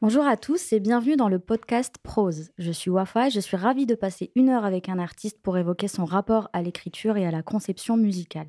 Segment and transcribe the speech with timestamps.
[0.00, 2.50] Bonjour à tous et bienvenue dans le podcast Prose.
[2.56, 5.58] Je suis Wafa et je suis ravie de passer une heure avec un artiste pour
[5.58, 8.46] évoquer son rapport à l'écriture et à la conception musicale.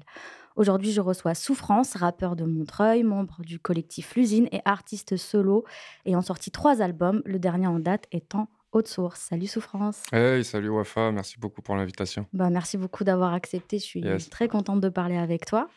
[0.58, 5.66] Aujourd'hui, je reçois Souffrance, rappeur de Montreuil, membre du collectif L'Usine et artiste solo,
[6.06, 9.20] ayant sorti trois albums, le dernier en date étant Haute Source.
[9.20, 10.04] Salut Souffrance.
[10.12, 12.28] Hey, salut Wafa, merci beaucoup pour l'invitation.
[12.34, 15.70] Bah, merci beaucoup d'avoir accepté, je suis très contente de parler avec toi.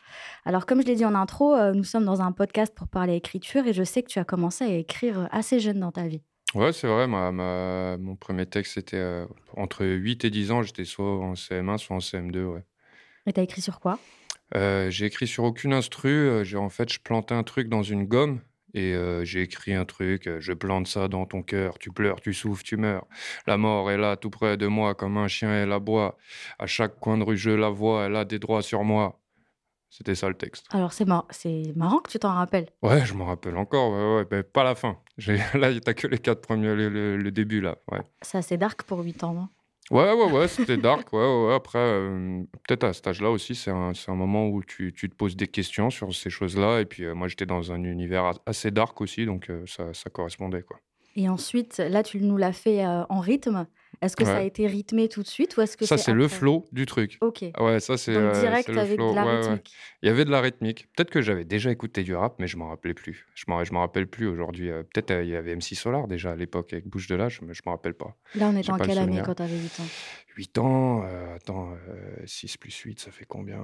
[0.45, 3.15] Alors comme je l'ai dit en intro, euh, nous sommes dans un podcast pour parler
[3.15, 6.21] écriture et je sais que tu as commencé à écrire assez jeune dans ta vie.
[6.53, 9.25] Ouais, c'est vrai, ma, mon premier texte c'était euh,
[9.57, 12.43] entre 8 et 10 ans, j'étais soit en CM1, soit en CM2.
[12.43, 12.63] Ouais.
[13.25, 13.97] Et tu as écrit sur quoi?
[14.55, 18.39] Euh, J'ai écrit sur aucune instru, en fait je plantais un truc dans une gomme
[18.73, 22.63] et j'ai écrit un truc, je plante ça dans ton cœur, tu pleures, tu souffres,
[22.63, 23.05] tu meurs.
[23.47, 26.17] La mort est là, tout près de moi, comme un chien elle aboie.
[26.59, 29.19] À chaque coin de rue, je la vois, elle a des droits sur moi.
[29.95, 30.65] C'était ça le texte.
[30.71, 31.27] Alors c'est mar
[31.75, 32.67] marrant que tu t'en rappelles.
[32.81, 34.97] Ouais, je m'en rappelle encore, ouais, ouais, mais pas la fin.
[35.53, 37.77] Là, t'as que les quatre premiers, le, le début là.
[37.91, 38.01] Ouais.
[38.23, 39.49] C'est assez dark pour 8 ans, non
[39.93, 41.13] Ouais, ouais, ouais, c'était dark.
[41.13, 44.91] Ouais, ouais, Après, euh, peut-être à cet âge-là aussi, c'est un, un, moment où tu,
[44.91, 46.79] tu, te poses des questions sur ces choses-là.
[46.79, 50.09] Et puis, euh, moi, j'étais dans un univers assez dark aussi, donc euh, ça, ça,
[50.09, 50.79] correspondait, quoi.
[51.15, 53.67] Et ensuite, là, tu nous l'as fait en rythme.
[54.03, 56.27] Est-ce que ça a été rythmé tout de suite ou est-ce que ça c'est le
[56.27, 57.17] flow du truc.
[57.21, 57.45] Ok.
[57.59, 59.73] Ouais, ça c'est direct avec de la rythmique.
[60.01, 60.87] Il y avait de la rythmique.
[60.95, 63.25] Peut-être que j'avais déjà écouté du rap, mais je m'en rappelais plus.
[63.35, 64.69] Je m'en je m'en rappelle plus aujourd'hui.
[64.93, 67.61] Peut-être il y avait MC Solar déjà à l'époque avec Bouche de l'âge, mais je
[67.65, 68.15] m'en rappelle pas.
[68.35, 69.87] Là, on est en quelle année quand tu avais 8 ans?
[70.35, 71.69] 8 ans, euh, attends,
[72.25, 73.59] 6 plus 8, ça fait combien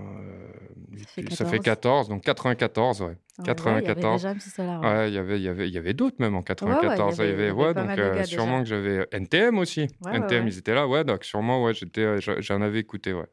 [1.32, 3.18] ça, fait 14, donc 94, ouais.
[3.44, 4.26] 94.
[4.26, 7.18] Ouais, il y avait, il y avait, il y avait d'autres même en 94.
[7.20, 9.88] il y avait, ouais, donc sûrement que j'avais NTM aussi.
[10.06, 13.28] NTM, ils étaient là, ouais, donc sûrement, ouais, j'étais, j'en avais écouté, ouais.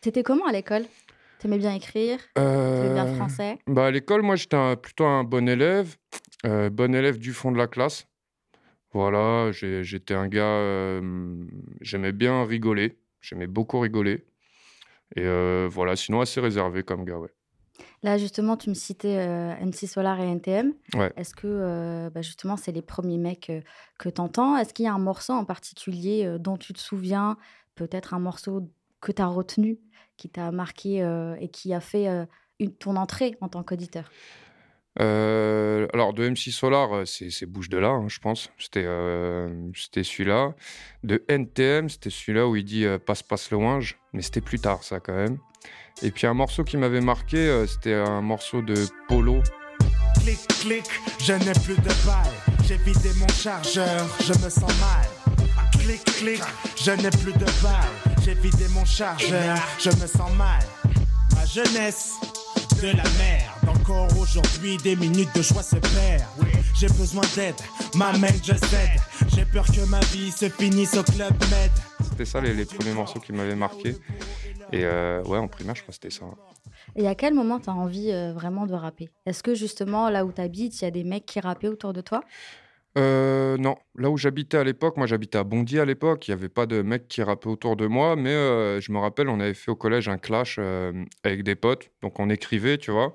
[0.00, 0.84] T'étais comment à l'école?
[1.38, 2.18] T'aimais bien écrire?
[2.34, 3.58] T'aimais bien le français?
[3.66, 5.96] bah, À l'école, moi, j'étais plutôt un bon élève,
[6.44, 8.06] bon élève du fond de la classe.
[8.92, 11.00] Voilà, j'étais un gars,
[11.80, 14.24] j'aimais bien rigoler, j'aimais beaucoup rigoler.
[15.16, 15.26] Et
[15.68, 17.28] voilà, sinon assez réservé comme gars, ouais.
[18.02, 19.16] Là, justement, tu me citais
[19.60, 20.72] MC Solar et NTM.
[20.94, 21.12] Ouais.
[21.16, 23.50] Est-ce que, bah, justement, c'est les premiers mecs
[23.98, 27.36] que tu entends Est-ce qu'il y a un morceau en particulier dont tu te souviens
[27.74, 28.70] Peut-être un morceau
[29.00, 29.78] que tu as retenu,
[30.16, 30.98] qui t'a marqué
[31.40, 32.06] et qui a fait
[32.58, 34.10] une, ton entrée en tant qu'auditeur?
[35.00, 38.50] Euh, alors, de MC Solar, euh, c'est Bouche de là, hein, je pense.
[38.58, 40.54] C'était euh, celui-là.
[41.04, 43.98] De NTM, c'était celui-là où il dit Passe, passe le ouinge.
[44.12, 45.38] Mais c'était plus tard, ça, quand même.
[46.02, 48.74] Et puis, un morceau qui m'avait marqué, c'était un morceau de
[49.08, 49.42] Polo.
[50.20, 50.84] Clic, clic,
[51.24, 52.56] je n'ai plus de balles.
[52.64, 55.06] J'ai vidé mon chargeur, je me sens mal.
[55.80, 56.42] Clic, clic,
[56.76, 58.14] je n'ai plus de balles.
[58.22, 60.60] J'ai vidé mon chargeur, je me sens mal.
[61.34, 62.12] Ma jeunesse
[62.82, 63.56] de la merde.
[63.68, 66.24] Encore aujourd'hui, des minutes de joie se perdent.
[66.78, 67.54] J'ai besoin d'aide,
[67.94, 69.00] m'amène, je cède.
[69.34, 71.70] J'ai peur que ma vie se finisse au club med.
[72.02, 73.96] C'était ça les, premiers morceaux qui m'avaient marqué.
[74.72, 76.26] Et euh, ouais, en primaire, je crois que c'était ça.
[76.94, 79.08] Et à quel moment tu as envie euh, vraiment de rapper?
[79.26, 81.92] Est-ce que justement, là où tu habites, il y a des mecs qui rappaient autour
[81.92, 82.22] de toi?
[82.96, 86.38] Euh, non, là où j'habitais à l'époque, moi j'habitais à Bondy à l'époque, il n'y
[86.38, 89.38] avait pas de mecs qui rappaient autour de moi, mais euh, je me rappelle, on
[89.38, 93.14] avait fait au collège un clash euh, avec des potes, donc on écrivait, tu vois.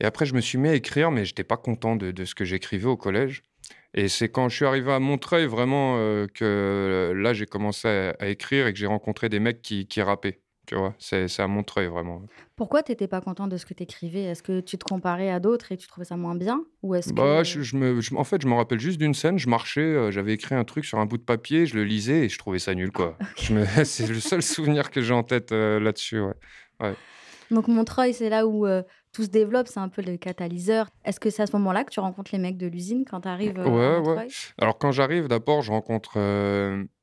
[0.00, 2.44] Et après, je me suis mis à écrire, mais j'étais pas content de, ce que
[2.44, 3.42] j'écrivais au collège.
[3.94, 5.96] Et c'est quand je suis arrivé à Montreuil vraiment
[6.34, 7.88] que là j'ai commencé
[8.18, 10.40] à, écrire et que j'ai rencontré des mecs qui, qui rappaient.
[10.70, 12.22] Tu vois, c'est à Montreuil vraiment.
[12.54, 15.28] Pourquoi tu n'étais pas content de ce que tu écrivais Est-ce que tu te comparais
[15.28, 16.62] à d'autres et tu trouvais ça moins bien?
[16.84, 19.36] Ou est-ce bah, je, me, en fait, je me rappelle juste d'une scène.
[19.36, 22.26] Je marchais, euh, j'avais écrit un truc sur un bout de papier, je le lisais
[22.26, 22.92] et je trouvais ça nul.
[22.92, 23.18] quoi.
[23.84, 26.20] c'est le seul souvenir que j'ai en tête euh, là-dessus.
[26.78, 26.94] Ouais.
[27.50, 30.86] Donc Montreuil, c'est là où euh, tout se développe, c'est un peu le catalyseur.
[31.04, 33.28] Est-ce que c'est à ce moment-là que tu rencontres les mecs de l'usine quand tu
[33.28, 34.28] arrives ouais, ouais.
[34.56, 36.12] Alors quand j'arrive, d'abord, je rencontre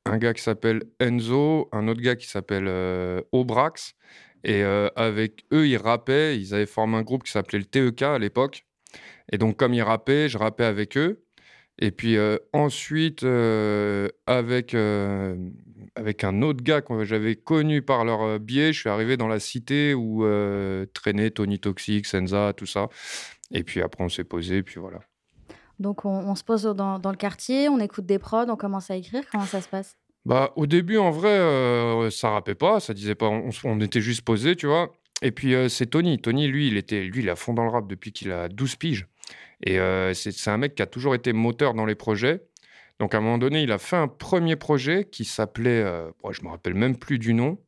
[0.08, 3.94] un gars qui s'appelle Enzo, un autre gars qui s'appelle euh, Obrax.
[4.44, 6.38] Et euh, avec eux, ils rappaient.
[6.38, 8.64] Ils avaient formé un groupe qui s'appelait le TEK à l'époque.
[9.30, 11.24] Et donc, comme ils rappaient, je rappais avec eux.
[11.80, 14.74] Et puis euh, ensuite, avec,
[15.94, 19.38] avec un autre gars que j'avais connu par leur biais, je suis arrivé dans la
[19.38, 20.24] cité où
[20.94, 22.88] traînaient Tony Toxic, Senza, tout ça.
[23.52, 25.00] Et puis après, on s'est posé, puis voilà.
[25.78, 29.22] Donc, on, se pose dans, le quartier, on écoute des prods, on commence à écrire.
[29.30, 29.96] Comment ça se passe?
[30.24, 33.28] Bah, au début, en vrai, euh, ça rappait pas, ça disait pas.
[33.28, 34.92] On, était juste posé, tu vois.
[35.22, 36.18] Et puis, euh, c'est Tony.
[36.18, 38.76] Tony, lui, il était, lui, il à fond dans le rap depuis qu'il a 12
[38.76, 39.06] piges.
[39.62, 42.42] Et euh, c'est un mec qui a toujours été moteur dans les projets.
[42.98, 45.84] Donc, à un moment donné, il a fait un premier projet qui s'appelait,
[46.30, 47.58] je me rappelle même plus du nom,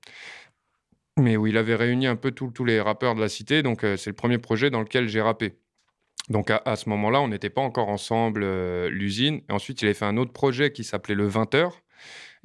[1.17, 3.63] mais où il avait réuni un peu tous les rappeurs de la cité.
[3.63, 5.55] Donc, c'est le premier projet dans lequel j'ai rappé.
[6.31, 8.47] Donc à, ce moment-là, on n'était pas encore ensemble,
[8.87, 9.43] l'usine.
[9.49, 11.73] Et ensuite, il avait fait un autre projet qui s'appelait Le 20h.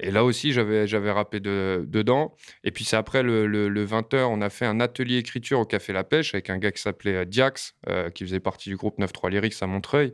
[0.00, 2.34] Et là aussi, j'avais, j'avais rappé dedans.
[2.64, 5.92] Et puis, c'est après le, le, 20h, on a fait un atelier écriture au Café
[5.92, 7.74] La Pêche avec un gars qui s'appelait Diax,
[8.14, 10.12] qui faisait partie du groupe 9-3 Lyrics à Montreuil.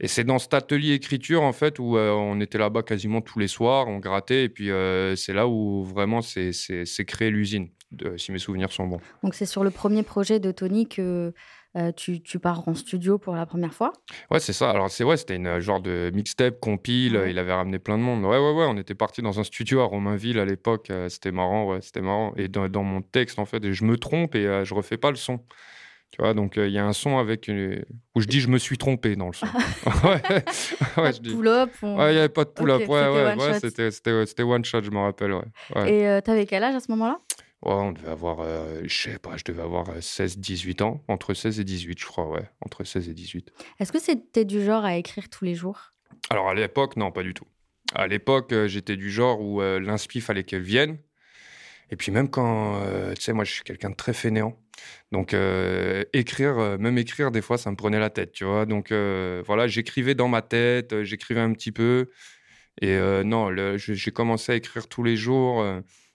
[0.00, 3.48] Et c'est dans cet atelier écriture, en fait, où on était là-bas quasiment tous les
[3.48, 4.44] soirs, on grattait.
[4.44, 4.70] Et puis,
[5.16, 7.68] c'est là où vraiment c'est, créé l'usine,
[8.16, 9.00] si mes souvenirs sont bons.
[9.22, 11.34] Donc, c'est sur le premier projet de Tony que
[11.74, 13.94] euh, tu, pars en studio pour la première fois
[14.30, 14.70] Ouais, c'est ça.
[14.70, 17.18] Alors, c'est ouais, c'était une genre de mixtape, compile.
[17.28, 18.24] Il avait ramené plein de monde.
[18.24, 18.66] Ouais, ouais, ouais.
[18.68, 20.90] On était parti dans un studio à Romainville à l'époque.
[20.90, 22.34] Euh, c'était marrant, ouais, c'était marrant.
[22.36, 25.16] Et dans, mon texte, en fait, je me trompe et euh, je refais pas le
[25.16, 25.40] son.
[26.10, 27.50] Tu vois, donc il y a un son avec
[28.14, 29.46] où je dis je me suis trompé dans le son.
[30.04, 30.44] ouais,
[30.94, 32.86] pas de pull-up Ouais, il n'y avait pas de pull-up.
[32.86, 35.32] ouais, ouais, ouais, c'était one shot, je me rappelle.
[35.32, 35.40] Ouais.
[35.86, 37.18] Et tu avais quel âge à ce moment-là?
[37.62, 41.60] On devait avoir, euh, je sais pas, je devais avoir 16-18 euh, ans, entre 16
[41.60, 43.52] et 18, je crois, ouais, entre 16 et 18.
[43.78, 45.92] Est-ce que c'était du genre à écrire tous les jours?
[46.30, 47.46] Alors à l'époque, non, pas du tout.
[47.94, 50.98] À l'époque, euh, j'étais du genre où l'inspi fallait qu'elle vienne.
[51.90, 52.80] Et puis même quand,
[53.14, 54.58] tu sais, moi je suis quelqu'un de très fainéant.
[55.12, 55.36] Donc
[56.14, 58.64] écrire, même écrire, des fois, ça me prenait la tête, tu vois.
[58.64, 62.08] Donc voilà, j'écrivais dans ma tête, j'écrivais un petit peu.
[62.80, 65.62] Et non, j'ai commencé à écrire tous les jours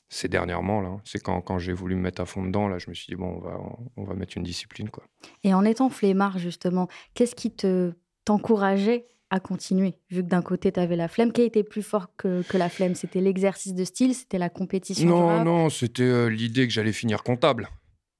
[0.10, 1.00] c'est dernièrement, là.
[1.04, 3.16] C'est quand, quand j'ai voulu me mettre à fond dedans, là, je me suis dit,
[3.16, 3.60] bon, on va,
[3.98, 5.04] on va mettre une discipline, quoi.
[5.44, 7.94] Et en étant flemmard, justement, qu'est-ce qui te
[8.26, 12.16] t'encourageait à continuer Vu que d'un côté, tu avais la flemme, qui était plus fort
[12.16, 12.96] que, que la flemme?
[12.96, 14.16] C'était l'exercice de style?
[14.16, 17.70] C'était la compétition Non, non, c'était euh, l'idée que j'allais finir comptable.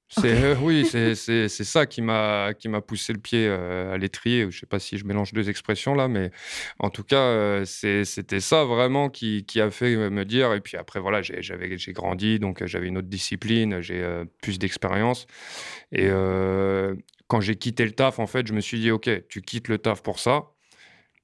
[0.08, 4.50] C'est euh, oui, c'est ça qui m'a qui m'a poussé le pied euh, à l'étrier.
[4.50, 6.30] Je sais pas si je mélange deux expressions là, mais
[6.78, 10.54] en tout cas, euh, c'était ça vraiment qui, qui, a fait me dire.
[10.54, 14.02] Et puis après voilà, j'ai j'ai grandi, donc j'avais une autre discipline, j'ai
[14.42, 15.26] plus d'expérience.
[15.92, 16.08] Et
[17.28, 19.78] quand j'ai quitté le taf, en fait, je me suis dit ok, tu quittes le
[19.78, 20.44] taf pour ça.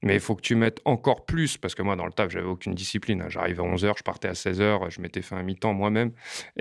[0.04, 2.46] Mais il faut que tu mettes encore plus, parce que moi, dans le taf, j'avais
[2.46, 3.22] aucune discipline.
[3.22, 3.30] Hein.
[3.30, 6.12] J'arrivais à 11h, je partais à 16h, je m'étais fait un mi-temps moi-même.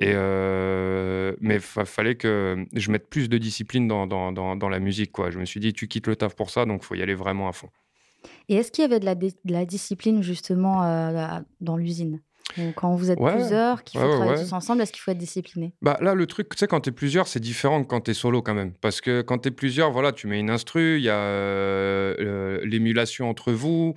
[0.01, 1.35] Euh...
[1.41, 5.11] Mais il fallait que je mette plus de discipline dans, la musique.
[5.29, 7.15] Je me suis dit, tu quittes le taf pour ça, donc il faut y aller
[7.15, 7.69] vraiment à fond.
[8.47, 12.21] Et est-ce qu'il y avait de la, de la discipline, justement, euh, dans l'usine?
[12.75, 15.73] Quand vous êtes plusieurs, qu'il faut travailler tous ensemble, est-ce qu'il faut être discipliné?
[15.81, 18.11] Bah, Là, le truc, tu sais, quand tu es plusieurs, c'est différent que quand tu
[18.11, 18.73] es solo quand même.
[18.81, 22.15] Parce que quand tu es plusieurs, voilà, tu mets une instru, il y a euh,
[22.19, 23.95] euh, l'émulation entre vous.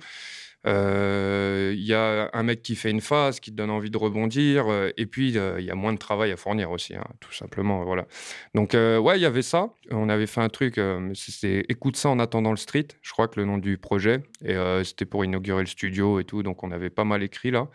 [0.65, 3.97] Euh, il y a un mec qui fait une phase, qui te donne envie de
[3.97, 4.65] rebondir,
[4.97, 7.85] et puis il y a moins de travail à fournir aussi, hein, tout simplement.
[7.85, 8.05] Voilà.
[8.53, 9.69] Donc, ouais, il y avait ça.
[9.91, 10.77] On avait fait un truc,
[11.13, 14.57] c'était Écoute ça en attendant le street, je crois que le nom du projet, et
[14.83, 17.69] c'était pour inaugurer le studio et tout, donc on avait pas mal écrit là.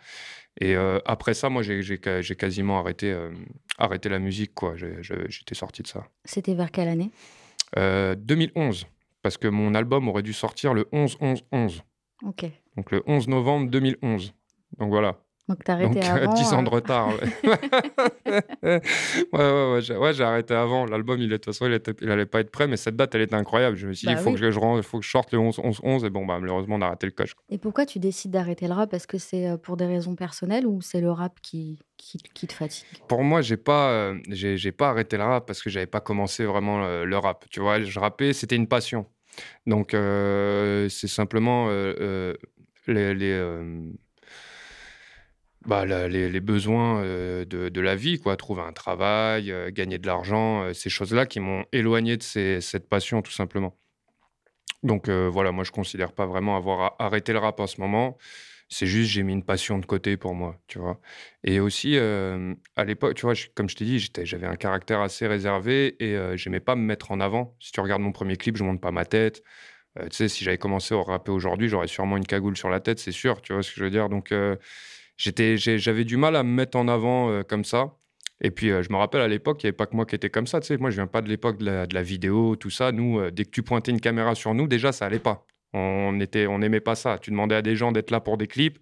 [0.59, 1.97] Et euh, après ça, moi, j'ai
[2.37, 3.31] quasiment arrêté, euh,
[3.77, 4.53] arrêté la musique.
[4.53, 4.75] quoi.
[4.75, 6.07] J'étais sorti de ça.
[6.25, 7.11] C'était vers quelle année?
[7.75, 8.83] 2011.
[8.83, 8.87] Euh,
[9.21, 11.81] parce que mon album aurait dû sortir le 11-11-11.
[12.23, 12.45] Ok.
[12.75, 14.33] Donc le 11 novembre 2011.
[14.77, 15.22] Donc voilà.
[15.49, 16.33] Donc, t'as arrêté Donc, avant.
[16.33, 17.09] 10 ans de retard.
[18.63, 18.79] Ouais,
[19.33, 20.85] ouais, ouais, ouais j'ai arrêté avant.
[20.85, 23.13] L'album, il, de toute façon, il, était, il allait pas être prêt, mais cette date,
[23.13, 23.75] elle était incroyable.
[23.75, 26.05] Je me suis dit, bah il faut, que je, faut que je sorte le 11-11-11.
[26.05, 27.35] Et bon, bah, malheureusement, on a raté le coche.
[27.49, 28.93] Et pourquoi tu décides d'arrêter le rap?
[28.93, 32.53] Est-ce que c'est pour des raisons personnelles ou c'est le rap qui, qui, qui, te
[32.53, 32.87] fatigue?
[33.07, 37.03] Pour moi, j'ai pas, j'ai, pas arrêté le rap parce que j'avais pas commencé vraiment
[37.03, 37.45] le, rap.
[37.49, 39.05] Tu vois, je rappais, c'était une passion.
[39.67, 41.67] Donc, c'est simplement
[42.87, 43.13] les.
[43.13, 43.93] les
[45.65, 50.63] bah, les, besoins euh, de, la vie, quoi, trouver un travail, euh, gagner de l'argent,
[50.63, 53.77] euh, ces choses-là qui m'ont éloigné de cette passion, tout simplement.
[54.83, 58.17] Donc voilà, moi je considère pas vraiment avoir arrêté le rap en ce moment.
[58.67, 60.99] C'est juste j'ai mis une passion de côté pour moi, tu vois.
[61.45, 65.95] Et aussi à l'époque, tu vois, comme je t'ai dit, j'avais un caractère assez réservé
[66.03, 67.55] et j'aimais pas me mettre en avant.
[67.61, 69.41] Si tu regardes mon premier clip, je monte pas ma tête.
[70.01, 72.99] tu sais, si j'avais commencé à rapper aujourd'hui, j'aurais sûrement une cagoule sur la tête,
[72.99, 73.41] c'est sûr.
[73.41, 74.33] Tu vois ce que je veux dire Donc
[75.17, 77.97] j'avais du mal à me mettre en avant euh, comme ça.
[78.41, 80.15] Et puis, euh, je me rappelle à l'époque, il n'y avait pas que moi qui
[80.15, 80.59] était comme ça.
[80.59, 82.91] Tu sais, moi, je viens pas de l'époque de la, vidéo, tout ça.
[82.91, 85.45] Nous, euh, dès que tu pointais une caméra sur nous, déjà, ça allait pas.
[85.73, 87.17] On était, on n'aimait pas ça.
[87.17, 88.79] Tu demandais à des gens d'être là pour des clips.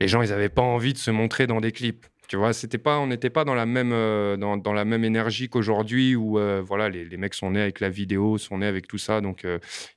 [0.00, 2.06] Les gens, ils n'avaient pas envie de se montrer dans des clips.
[2.28, 2.50] Tu vois,
[2.82, 7.04] pas, on n'était pas dans la même, dans, la même énergie qu'aujourd'hui où voilà, les,
[7.04, 9.46] les, mecs sont nés avec la vidéo, sont nés avec tout ça, donc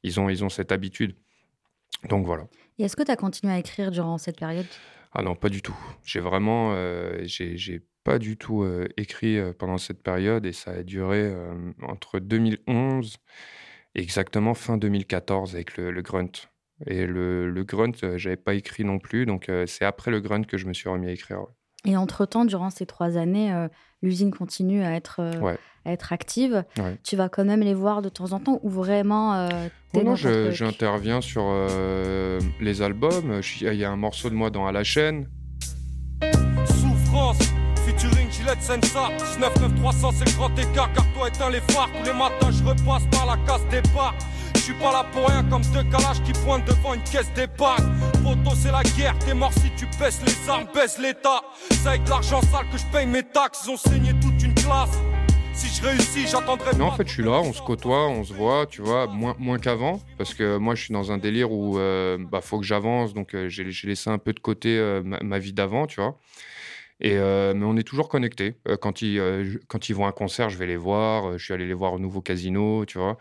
[0.03, 1.15] ils ont, ils ont cette habitude.
[2.09, 2.47] Donc voilà.
[2.79, 4.67] Et est-ce que tu as continué à écrire durant cette période?
[5.19, 5.75] Ah non, pas du tout.
[6.03, 10.69] J'ai vraiment, euh, j'ai pas du tout euh, écrit euh, pendant cette période et ça
[10.69, 11.35] a duré
[11.81, 13.17] entre 2011
[13.95, 16.29] et exactement fin 2014 avec le, grunt.
[16.85, 20.59] Et le, le grunt, j'avais pas écrit non plus, donc c'est après le grunt que
[20.59, 21.47] je me suis remis à écrire.
[21.85, 23.67] Et entre-temps, durant ces trois années,
[24.01, 25.57] l'usine continue à être, euh, Ouais.
[25.85, 26.97] à être active, Ouais.
[27.03, 29.49] tu vas quand même les voir de temps en temps ou vraiment euh,
[29.95, 33.41] Oh non, j'interviens sur euh, les albums.
[33.61, 35.27] Il y a un morceau de moi dans À la chaîne.
[36.67, 37.37] Souffrance,
[37.85, 42.03] featuring Gillette Sensa 19 300 c'est le grand écart car toi éteins les phares Tous
[42.05, 44.13] les matins je repasse par la case départ
[44.73, 47.85] suis pas là pour rien comme deux calages qui pointent devant une caisse d'épargne
[48.21, 52.09] Poto c'est la guerre, t'es mort si tu baisses les armes, baisse l'état C'est avec
[52.09, 54.97] l'argent sale que je paye mes taxes, ils ont saigné toute une classe
[55.53, 58.33] Si je réussis j'attendrai Non, en fait, je suis là, on se côtoie, on se
[58.33, 60.01] voit, tu vois, moins, moins qu'avant.
[60.17, 63.13] Parce que moi, je suis dans un délire où euh, bah, faut que j'avance.
[63.13, 66.17] Donc, euh, j'ai laissé un peu de côté euh, ma, ma vie d'avant, tu vois.
[66.99, 68.55] Et, euh, mais on est toujours connectés.
[68.67, 71.37] Euh, quand, ils, euh, quand ils vont à un concert, je vais les voir.
[71.37, 73.17] Je suis allé les voir au nouveau casino, tu vois.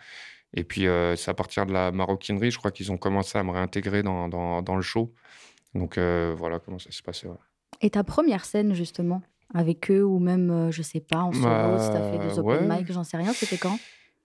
[0.57, 3.43] Et puis, euh, c'est à partir de la maroquinerie, je crois qu'ils ont commencé à
[3.43, 5.13] me réintégrer dans, dans, dans le show.
[5.75, 7.29] Donc, euh, voilà comment ça s'est passé.
[7.29, 7.35] ouais.
[7.83, 9.21] Et ta première scène, justement,
[9.53, 12.39] avec eux, ou même, euh, je sais pas, en solo, Bah, si t'as fait des
[12.39, 12.79] open ouais.
[12.79, 13.79] mic, j'en sais rien, c'était quand?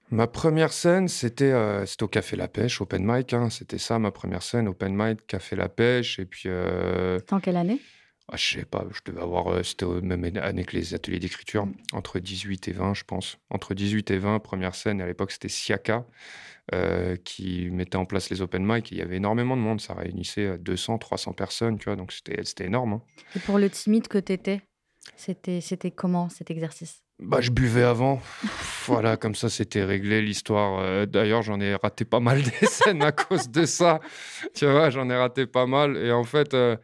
[0.10, 3.34] Ma première scène, c'était euh, au Café La Pêche, open mic.
[3.34, 3.50] hein.
[3.50, 6.20] C'était ça, ma première scène, open mic, Café La Pêche.
[6.20, 7.80] Et puis, C'était en quelle année?
[8.32, 11.20] Ah, je sais pas, je devais avoir, euh, c'était au même année que les ateliers
[11.20, 13.38] d'écriture, entre 18 et 20, je pense.
[13.50, 16.06] Entre 18 et 20, première scène, à l'époque, c'était Siaka
[16.74, 18.92] euh, qui mettait en place les open mic.
[18.92, 22.12] Il y avait énormément de monde, ça réunissait euh, 200, 300 personnes, tu vois, donc
[22.14, 22.94] c'était énorme.
[22.94, 23.02] hein.
[23.36, 24.62] Et pour le timide que t'étais,
[25.18, 27.02] c'était c'était comment cet exercice?
[27.20, 28.20] Bah, je buvais avant.
[28.88, 30.80] voilà, comme ça, c'était réglé l'histoire.
[30.80, 34.00] Euh, D'ailleurs, j'en ai raté pas mal des scènes à cause de ça.
[34.56, 35.98] Tu vois, j'en ai raté pas mal.
[35.98, 36.78] Et en fait, euh,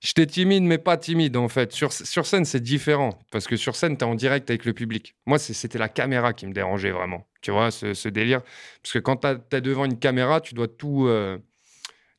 [0.00, 1.72] j'étais timide, mais pas timide, en fait.
[1.72, 3.18] Sur, sur scène, c'est différent.
[3.30, 5.14] Parce que sur scène, tu es en direct avec le public.
[5.26, 7.26] Moi, c'était la caméra qui me dérangeait vraiment.
[7.42, 8.42] Tu vois, ce, délire.
[8.82, 11.06] Parce que quand tu es devant une caméra, tu dois tout.
[11.06, 11.38] euh,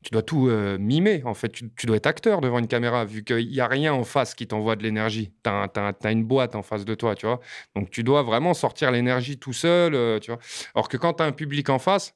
[0.02, 1.50] tu dois tout euh, mimer, en fait.
[1.50, 4.34] Tu, tu dois être acteur devant une caméra, vu qu'il n'y a rien en face
[4.34, 5.32] qui t'envoie de l'énergie.
[5.44, 7.40] Tu as, une boîte en face de toi, tu vois.
[7.76, 10.40] Donc, tu dois vraiment sortir l'énergie tout seul, euh, tu vois.
[10.74, 12.14] Alors que quand tu as un public en face,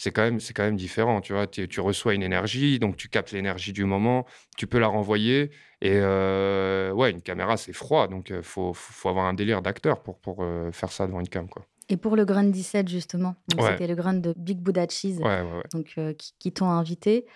[0.00, 1.46] c'est quand même, c'est quand même différent, tu vois.
[1.46, 4.24] Tu, reçois une énergie, donc tu captes l'énergie du moment,
[4.56, 5.50] tu peux la renvoyer.
[5.82, 10.02] Et euh, ouais, une caméra, c'est froid, donc il faut, faut, avoir un délire d'acteur
[10.02, 11.66] pour, pour euh, faire ça devant une cam, quoi.
[11.90, 13.72] Et pour le Grunt 17, justement, Ouais.
[13.72, 15.62] c'était le Grunt de Big Buddha Cheese, Ouais, ouais, ouais.
[15.74, 17.26] donc, euh, qui, qui t'ont invité.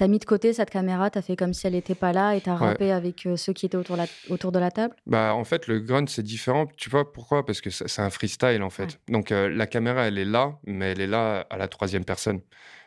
[0.00, 2.40] T'as mis de côté cette caméra, t'as fait comme si elle n'était pas là et
[2.40, 2.68] t'as Ouais.
[2.68, 4.96] rappé avec euh, ceux qui étaient autour, la- autour de la table?
[5.04, 6.64] Bah, en fait, le grunt, c'est différent.
[6.78, 7.44] Tu vois pourquoi?
[7.44, 8.98] Parce que c'est c'est un freestyle, en fait.
[9.08, 12.40] Donc, euh, la caméra, elle est là, mais elle est là à la troisième personne.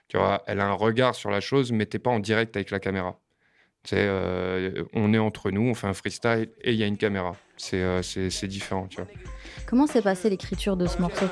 [0.07, 2.71] Tu vois, elle a un regard sur la chose, mais t'es pas en direct avec
[2.71, 3.19] la caméra.
[3.83, 6.87] Tu sais, euh, on est entre nous, on fait un freestyle et il y a
[6.87, 7.33] une caméra.
[7.57, 9.07] C'est euh, c'est- c'est différent, tu vois.
[9.67, 11.25] Comment s'est passée l'écriture de ce morceau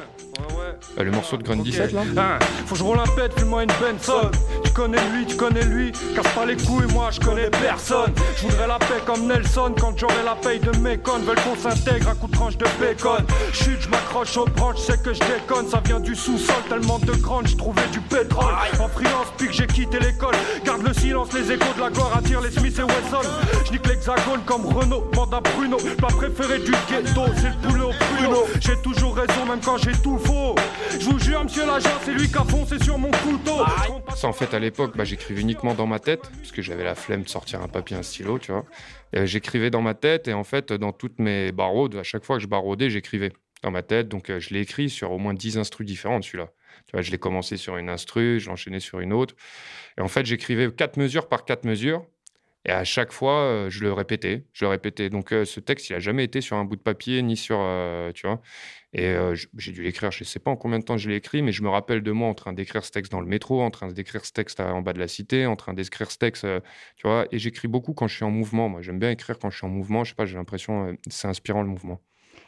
[0.98, 3.64] Euh, le morceau de Grunt 17, là Hein, faut que je roule un pet, fais-moi
[3.64, 4.32] une Benson.
[4.64, 5.92] Tu connais lui, tu connais lui.
[6.16, 8.12] Casse pas les couilles, moi je connais personne.
[8.38, 11.24] Je voudrais la paix comme Nelson quand j'aurai la paye de mes connes.
[11.24, 13.24] Veulent qu'on s'intègre, un coup de tranche de bacon.
[13.54, 15.68] Chute, je m'accroche aux branches, je sais que je déconne.
[15.68, 18.54] Ça vient du sous-sol, tellement de grandes, je trouvais du pétrole.
[18.80, 20.36] En freelance, puis que j'ai quitté l'école.
[20.66, 23.28] Garde le silence, les échos de la gloire attirent les Smith et Wesson.
[23.66, 25.78] Je nique l'hexagone comme Renault, demande à Bruno.
[26.00, 27.92] Pas préféré du ghetto, c'est le poulet au
[28.60, 30.56] J'ai toujours raison, même quand j'ai tout faux.
[30.92, 33.58] Je vous jure, monsieur l'agent, c'est lui qui a foncé sur mon couteau.
[34.16, 36.96] Ça, en fait, à l'époque, bah, j'écrivais uniquement dans ma tête, parce que j'avais la
[36.96, 38.66] flemme de sortir un papier, un stylo, tu vois.
[39.16, 42.38] Euh, j'écrivais dans ma tête, et en fait, dans toutes mes baraudes, à chaque fois
[42.38, 44.08] que je baraudais, j'écrivais dans ma tête.
[44.08, 46.50] Donc, euh, je l'ai écrit sur au moins 10 instrus différentes, celui-là.
[46.88, 49.36] Tu vois, je l'ai commencé sur une instru, je l'enchaînais sur une autre.
[49.98, 52.06] Et en fait, j'écrivais quatre mesures par quatre mesures.
[52.66, 55.10] Et à chaque fois, euh, je le répétais, je le répétais.
[55.10, 57.58] Donc, euh, ce texte, il a jamais été sur un bout de papier, ni sur,
[57.60, 58.40] euh, tu vois.
[58.94, 59.16] Et
[59.58, 61.64] j'ai dû l'écrire, je sais pas en combien de temps je l'ai écrit, mais je
[61.64, 64.26] me rappelle de moi en train d'écrire ce texte dans le métro, en train d'écrire
[64.26, 66.46] ce texte en bas de la cité, en train d'écrire ce texte,
[66.98, 67.26] tu vois.
[67.32, 68.68] Et j'écris beaucoup quand je suis en mouvement.
[68.68, 70.04] Moi, j'aime bien écrire quand je suis en mouvement.
[70.04, 72.02] Je sais pas, j'ai l'impression, euh, c'est inspirant le mouvement.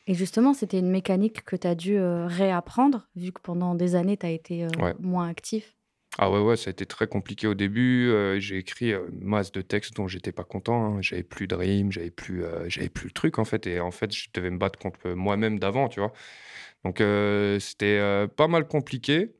[0.06, 4.18] Et justement, c'était une mécanique que tu as dû réapprendre, vu que pendant des années,
[4.18, 4.94] tu as été Ouais.
[5.00, 5.78] moins actif.
[6.20, 8.10] Ah ouais, ouais, ça a été très compliqué au début.
[8.12, 10.98] euh, j'ai écrit euh, une masse de textes dont j'étais pas content.
[10.98, 11.02] hein.
[11.02, 13.66] J'avais plus de rimes, j'avais plus, euh, j'avais plus le truc en fait.
[13.66, 16.14] Et en fait, je devais me battre contre moi-même d'avant, tu vois.
[16.86, 19.34] Donc euh, c'était euh, pas mal compliqué.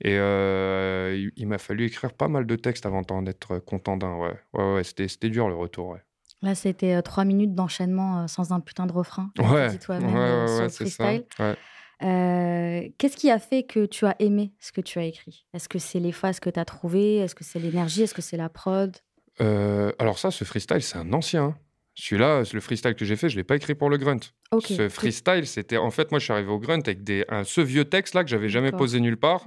[0.00, 3.96] Et euh, il, il m'a fallu écrire pas mal de textes avant d'en être content
[3.96, 4.16] d'un.
[4.16, 5.90] Ouais, ouais, ouais c'était, c'était dur le retour.
[5.90, 6.02] Ouais,
[6.42, 9.30] Là, c'était euh, trois minutes d'enchaînement euh, sans un putain de refrain.
[9.36, 11.04] comme tu ouais, dis ouais, toi-même ouais, sur ouais, le c'est ça.
[11.06, 11.24] freestyle.
[11.40, 11.56] Ouais.
[12.02, 15.46] Euh, Qu'est-ce qui a fait que tu as aimé ce que tu as écrit?
[15.54, 17.16] Est-ce que c'est les phases que tu as trouvées?
[17.16, 18.02] Est-ce que c'est l'énergie?
[18.02, 18.96] Est-ce que c'est la prod?
[19.40, 21.56] Euh, alors ça, ce freestyle, c'est un ancien.
[21.96, 24.18] Celui-là, le freestyle que j'ai fait, je l'ai pas écrit pour le grunt.
[24.60, 27.60] Ce freestyle, c'était en fait, moi, je suis arrivé au grunt avec des, un, ce
[27.60, 29.46] vieux texte là que j'avais jamais posé nulle part.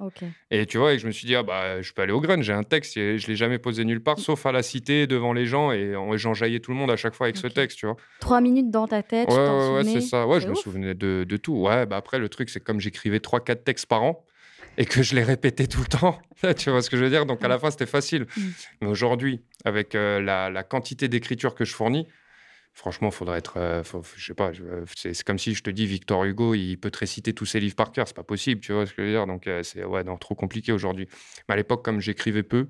[0.49, 2.41] Et tu vois, et je me suis dit, ah bah, je peux aller au grunt,
[2.41, 4.03] j'ai un texte, et je l'ai jamais posé nulle Mm.
[4.03, 6.95] part, sauf à la cité, devant les gens, et en- j'enjaillais tout le monde à
[6.95, 7.97] chaque fois avec ce texte, tu vois.
[8.21, 10.25] Trois minutes dans ta tête, Ouais, tu ouais, ouais, c'est ça.
[10.25, 11.53] Ouais, je me souvenais de, de tout.
[11.55, 14.25] Ouais, bah après, le truc, c'est comme j'écrivais 3-4 textes par an
[14.77, 16.19] et que je les répétais tout le temps.
[16.57, 17.25] tu vois ce que je veux dire?
[17.25, 18.25] Donc, à la fin, c'était facile.
[18.37, 18.41] Mm.
[18.81, 22.07] Mais aujourd'hui, avec euh, la, la quantité d'écriture que je fournis,
[22.77, 23.57] franchement, faudrait être.
[23.57, 24.63] euh, faut- je sais pas, je-
[24.95, 27.75] c'est comme si je te dis Victor Hugo, il peut te réciter tous ses livres
[27.75, 28.07] par cœur.
[28.07, 29.25] C'est pas possible, tu vois ce que je veux dire?
[29.25, 31.07] Donc, euh, c'est ouais, non, trop compliqué aujourd'hui.
[31.49, 32.67] Mais à l'époque, comme j'écrivais peu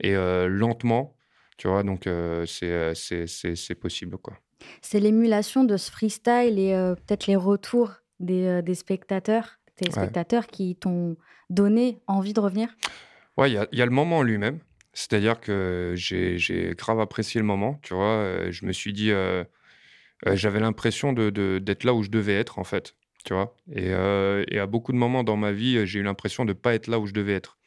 [0.00, 1.16] et euh, lentement,
[1.56, 4.34] tu vois, donc euh, c'est euh, possible, quoi.
[4.82, 9.86] C'est l'émulation de ce freestyle et euh, peut-être les retours des, euh, des spectateurs, tes
[9.86, 9.92] Ouais.
[9.92, 11.16] spectateurs qui t'ont
[11.48, 12.74] donné envie de revenir?
[13.36, 14.58] Ouais, il y a, il y a le moment en lui-même.
[14.98, 18.50] C'est-à-dire que j'ai grave apprécié le moment, tu vois.
[18.50, 19.44] je me suis dit, euh,
[20.26, 23.54] euh, j'avais l'impression de, de- d'être là où je devais être, en fait, tu vois.
[23.72, 26.54] Et, euh, et à beaucoup de moments dans ma vie, j'ai eu l'impression de ne
[26.58, 27.58] pas être là où je devais être.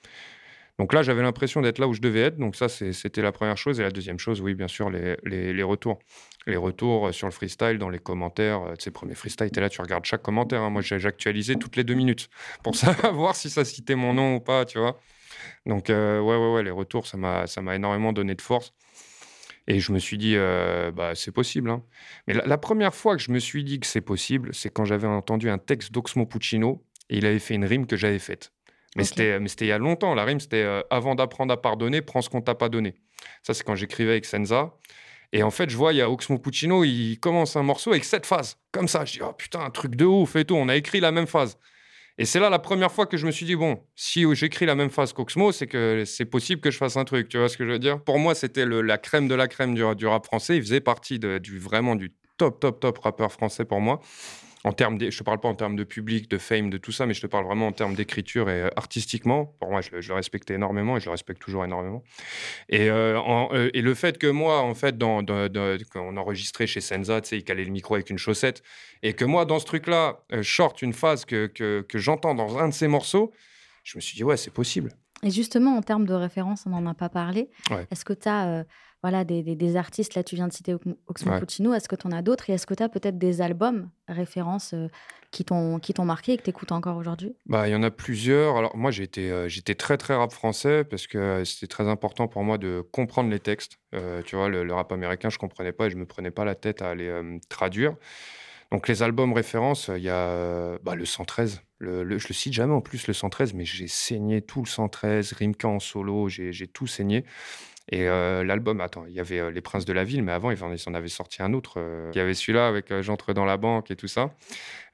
[0.78, 2.38] Donc là, j'avais l'impression d'être là où je devais être.
[2.38, 3.80] Donc ça, c'était la première chose.
[3.80, 6.00] Et la deuxième chose, oui, bien sûr, les, retours.
[6.48, 8.62] Les retours sur le freestyle, dans les commentaires.
[8.64, 10.64] euh, Tu sais, premier freestyle, tu es là, tu regardes chaque commentaire.
[10.64, 10.70] hein.
[10.70, 12.30] Moi, j'actualisais toutes les deux minutes
[12.62, 15.00] pour savoir si ça citait mon nom ou pas, tu vois.
[15.66, 17.46] Donc, euh, ouais, ouais, ouais, les retours, ça m'a,
[17.76, 18.74] énormément donné de force.
[19.68, 21.70] Et je me suis dit, euh, bah, c'est possible.
[21.70, 21.84] hein.
[22.28, 24.86] Mais la, la première fois que je me suis dit que c'est possible, c'est quand
[24.86, 28.52] j'avais entendu un texte d'Oxmo Puccino et il avait fait une rime que j'avais faite.
[28.96, 29.10] Mais Ok.
[29.10, 30.16] c'était, mais c'était il y a longtemps.
[30.16, 32.96] La rime, c'était euh, avant d'apprendre à pardonner, prends ce qu'on t'a pas donné.
[33.44, 34.74] Ça, c'est quand j'écrivais avec Senza.
[35.32, 38.04] Et en fait, je vois, il y a Oxmo Puccino, il commence un morceau avec
[38.04, 39.06] cette phase, comme ça.
[39.06, 40.56] Je dis, oh putain, un truc de ouf et tout.
[40.56, 41.58] On a écrit la même phase.
[42.18, 44.76] Et c'est là la première fois que je me suis dit, bon, si j'écris la
[44.76, 47.30] même phase qu'Oxmo, c'est que c'est possible que je fasse un truc.
[47.30, 48.04] Tu vois ce que je veux dire?
[48.04, 50.58] Pour moi, c'était la crème de la crème du, rap français.
[50.58, 54.02] Il faisait partie du, vraiment du top, top, top rappeur français pour moi.
[54.64, 56.92] En termes de- je te parle pas en termes de public, de fame, de tout
[56.92, 59.46] ça, mais je te parle vraiment en termes d'écriture et euh, artistiquement.
[59.60, 62.04] Pour moi, je, le- je le respectais énormément et je le respecte toujours énormément.
[62.70, 66.02] Et, euh, en- euh, et le fait que moi, en fait, dans, dans- dans- quand
[66.02, 68.62] on enregistrait chez Senza, tu sais, il calait le micro avec une chaussette,
[69.02, 72.68] et que moi, dans ce truc-là, sorte une phase que, que, que j'entends dans un
[72.70, 73.32] de ces morceaux,
[73.84, 74.92] je me suis dit, ouais, c'est possible.
[75.24, 77.50] Et justement, en termes de référence, on n'en a pas parlé.
[77.72, 77.88] Ouais.
[77.92, 78.64] Est-ce que tu as
[79.04, 81.40] voilà, des, des- des artistes, là tu viens de citer Ox- Oxmo Ouais.
[81.40, 83.90] Puccino, est-ce que tu en as d'autres Et est-ce que tu as peut-être des albums
[84.08, 84.88] références euh,
[85.32, 87.34] qui t'ont marqué et que tu écoutes encore aujourd'hui?
[87.46, 88.58] Bah, il y en a plusieurs.
[88.58, 92.28] Alors, moi, j'étais euh, j'étais très, très rap français parce que euh, c'était très important
[92.28, 93.78] pour moi de comprendre les textes.
[94.26, 96.56] Tu vois, le, le rap américain, je comprenais pas et je me prenais pas la
[96.56, 97.96] tête à les euh, traduire.
[98.72, 101.62] Donc, les albums références, il y a bah, le 113.
[101.80, 104.68] Le, le- je le cite jamais en plus, le 113, mais j'ai saigné tout le
[104.68, 107.26] 113, Rimka en solo, j'ai j'ai tout saigné.
[107.90, 110.52] Et euh, l'album, attends, il y avait euh, Les Princes de la Ville, mais avant,
[110.52, 111.74] ils en, avaient sorti un autre.
[111.78, 114.36] euh, il y avait celui-là avec J'entre dans la banque et tout ça.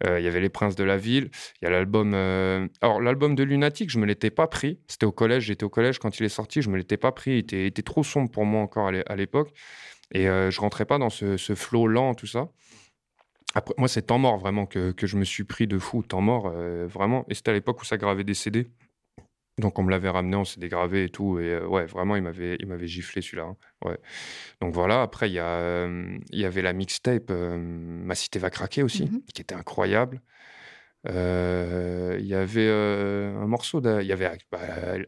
[0.06, 1.30] Il y avait Les Princes de la Ville.
[1.62, 2.14] Il y a l'album.
[2.82, 4.80] Alors, l'album de Lunatic, je me l'étais pas pris.
[4.88, 5.44] C'était au collège.
[5.46, 6.62] J'étais au collège quand il est sorti.
[6.62, 7.32] Je me l'étais pas pris.
[7.32, 9.52] Il était, il trop sombre pour moi encore à l'é- à l'époque.
[10.14, 12.50] Et je rentrais pas dans ce, flow lent, tout ça.
[13.56, 16.04] Après, moi, c'est Temps mort vraiment que, que je me suis pris de fou.
[16.04, 16.50] Temps mort,
[16.88, 17.26] vraiment.
[17.28, 18.68] Et c'était à l'époque où ça gravait des CD.
[19.60, 21.40] Donc, on me l'avait ramené, on s'est dégravé et tout.
[21.40, 23.44] Et euh, ouais, vraiment, il m'avait, il m'avait giflé celui-là.
[23.44, 23.56] hein.
[23.84, 23.98] Ouais.
[24.62, 28.38] Donc voilà, après, il y, a, euh, il y avait la mixtape euh, Ma cité
[28.40, 29.22] va craquer aussi, Mhm.
[29.34, 30.22] qui était incroyable.
[31.10, 34.60] Euh, Il y avait euh, un morceau, d'A- il y avait bah,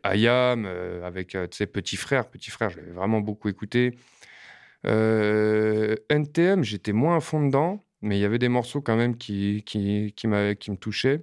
[0.03, 2.29] Ayam euh, avec euh, tu sais, Petit Frère.
[2.29, 3.97] Petit Frère, je l'avais vraiment beaucoup écouté.
[4.85, 9.17] Euh, NTM, j'étais moins à fond dedans, mais il y avait des morceaux quand même
[9.17, 11.21] qui, qui, qui, m'a- qui me touchaient.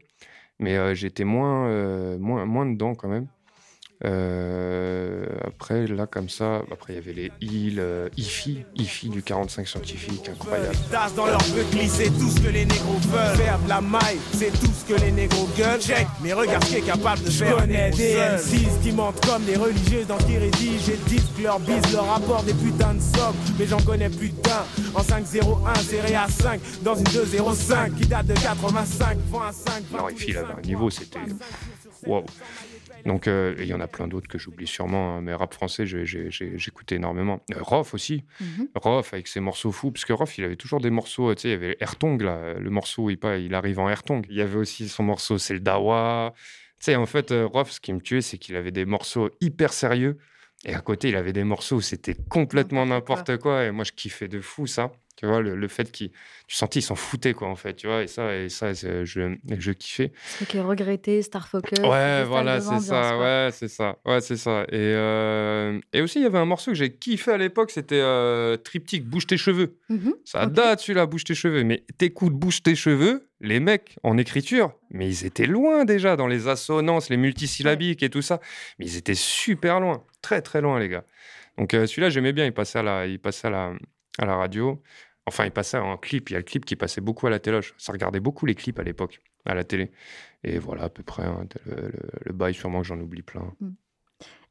[0.58, 3.28] Mais euh, j'étais moins, euh, moins, moins dedans quand même.
[4.04, 9.22] Euh, après, là, comme ça, après, il y avait les îles, euh, IFI, IFI du
[9.22, 10.76] 45 scientifique, incroyable.
[11.16, 13.36] Dans leur c'est tout ce que les négros veulent.
[13.36, 15.80] Faire de la maille, c'est tout ce que les négros gueulent.
[15.80, 17.56] Check, mais regarde ce qui est capable de faire.
[17.56, 21.42] connais des M6 qui mentent comme des religieux dans ce qu'ils rédigent et disent que
[21.42, 23.34] leur bise leur rapport des putains de sommes.
[23.58, 24.64] Mais j'en connais plus d'un.
[24.94, 30.30] En 501, serré à 5, dans une 205 qui date de 85, 25, Non, IFI,
[30.30, 31.18] il avait un niveau, c'était.
[32.06, 32.24] Waouh!
[33.06, 35.86] Donc, euh, il y en a plein d'autres que j'oublie sûrement, hein, mais rap français,
[35.86, 37.40] j'écoutais énormément.
[37.54, 38.68] Euh, Rof aussi, Mhm.
[38.74, 41.48] Rof avec ses morceaux fous, parce que Rof, il avait toujours des morceaux, tu sais,
[41.48, 44.26] il y avait Airtong, là, le morceau, il, il arrive en Airtong.
[44.28, 46.34] Il y avait aussi son morceau, c'est le Dawa.
[46.78, 49.30] Tu sais, en fait, euh, Rof, ce qui me tuait, c'est qu'il avait des morceaux
[49.40, 50.18] hyper sérieux,
[50.64, 53.84] et à côté, il avait des morceaux où c'était complètement N'importe n'importe quoi, et moi,
[53.84, 54.90] je kiffais de fou ça.
[55.16, 56.10] Tu vois, le, le fait qu'il.
[56.46, 57.74] Tu sentais, il s'en foutait, quoi, en fait.
[57.74, 60.12] Tu vois, et ça, et ça je, je kiffais.
[60.38, 61.78] C'est que regretter, Star Focus.
[61.80, 63.18] Ouais, voilà, c'est ça.
[63.18, 63.96] Ouais, c'est ça.
[64.04, 64.64] Ouais, c'est ça.
[64.68, 68.00] Et, euh, et aussi, il y avait un morceau que j'ai kiffé à l'époque, c'était
[68.00, 69.78] euh, Triptyque, Bouge tes cheveux.
[69.88, 71.64] Mhm, ça date, celui-là, Bouge tes cheveux.
[71.64, 76.26] Mais t'écoutes Bouge tes cheveux, les mecs en écriture, mais ils étaient loin déjà dans
[76.26, 78.40] les assonances, les multisyllabiques et tout ça.
[78.78, 81.04] Mais ils étaient super loin, très très loin, les gars.
[81.58, 82.44] Donc euh, celui-là, j'aimais bien.
[82.44, 83.72] Il passait à la, il passait à la,
[84.18, 84.82] à la radio.
[85.26, 86.30] Enfin, il passait en clip.
[86.30, 87.74] Il y a le clip qui passait beaucoup à la téloche.
[87.78, 89.90] Ça regardait beaucoup les clips à l'époque, à la télé.
[90.44, 93.52] Et voilà, à peu près, hein, le, bail, sûrement que j'en oublie plein.
[93.60, 93.70] Mmh.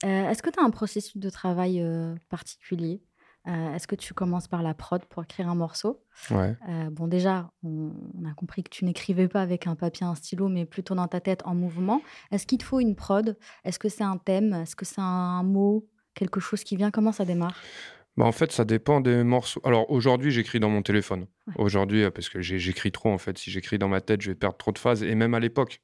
[0.04, 3.02] Euh, est-ce que tu as un processus de travail euh, particulier?
[3.48, 6.04] Euh, Est-ce que tu commences par la prod pour écrire un morceau?
[6.32, 6.58] Ouais.
[6.92, 7.92] Bon, déjà, on,
[8.28, 11.22] a compris que tu n'écrivais pas avec un papier, un stylo, mais plutôt dans ta
[11.22, 12.02] tête en mouvement.
[12.32, 13.38] Est-ce qu'il te faut une prod?
[13.64, 14.54] Est-ce que c'est un thème?
[14.54, 15.88] Est-ce que c'est un mot?
[16.16, 16.90] Quelque chose qui vient?
[16.90, 17.56] Comment ça démarre?
[18.18, 19.60] Bah, en fait, ça dépend des morceaux.
[19.66, 21.28] Alors aujourd'hui, j'écris dans mon téléphone.
[21.58, 23.38] Aujourd'hui, euh, parce que j'écris trop en fait.
[23.38, 25.04] Si j'écris dans ma tête, je vais perdre trop de phases.
[25.04, 25.82] Et même à l'époque,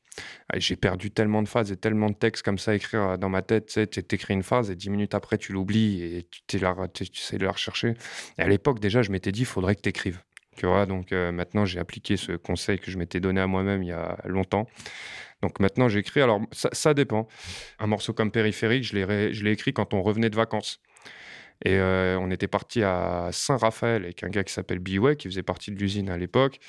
[0.49, 3.17] ah, j'ai perdu tellement de phases et tellement de textes comme ça à écrire euh,
[3.17, 3.67] dans ma tête.
[3.91, 7.51] Tu écris une phrase et dix minutes après, tu l'oublies et tu, essaies de la
[7.51, 7.95] rechercher.
[8.37, 10.21] Et à l'époque, déjà, je m'étais dit, il faudrait que tu écrives.
[10.55, 13.83] Tu vois, donc euh, maintenant, j'ai appliqué ce conseil que je m'étais donné à moi-même
[13.83, 14.67] il y a longtemps.
[15.41, 16.21] Donc maintenant, j'écris.
[16.21, 17.27] Alors, ça, ça, dépend.
[17.79, 20.79] Un morceau comme Périphérique, je l'ai écrit quand on revenait de vacances.
[21.63, 25.43] Et euh, on était parti à Saint-Raphaël avec un gars qui s'appelle Biway, qui faisait
[25.43, 26.59] partie de l'usine à l'époque.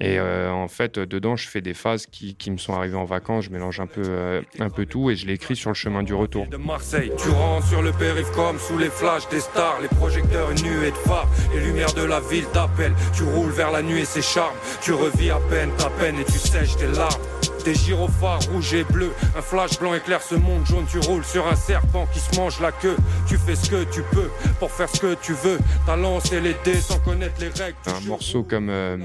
[0.00, 3.44] Et euh, en fait, dedans, je fais des phases qui, me sont arrivées en vacances.
[3.44, 6.02] Je mélange un peu, euh, un peu tout et je l'ai écrit sur le chemin
[6.02, 6.48] du retour.
[6.48, 10.50] De Marseille, tu rentres sur le périph' comme sous les flashs des stars, les projecteurs,
[10.50, 12.94] une nuée de phares, les lumières de la ville t'appellent.
[13.14, 14.56] Tu roules vers la nuit et ses charmes.
[14.82, 17.22] Tu revis à peine ta peine et tu sèches tes larmes.
[17.64, 20.84] Des gyrophares rouges et bleus, un flash blanc éclaire ce monde jaune.
[20.86, 22.96] Tu roules sur un serpent qui se mange la queue.
[23.26, 25.58] Tu fais ce que tu peux pour faire ce que tu veux.
[25.86, 27.78] T'as lancé les dés sans connaître les règles.
[27.86, 28.98] Un morceau comme euh,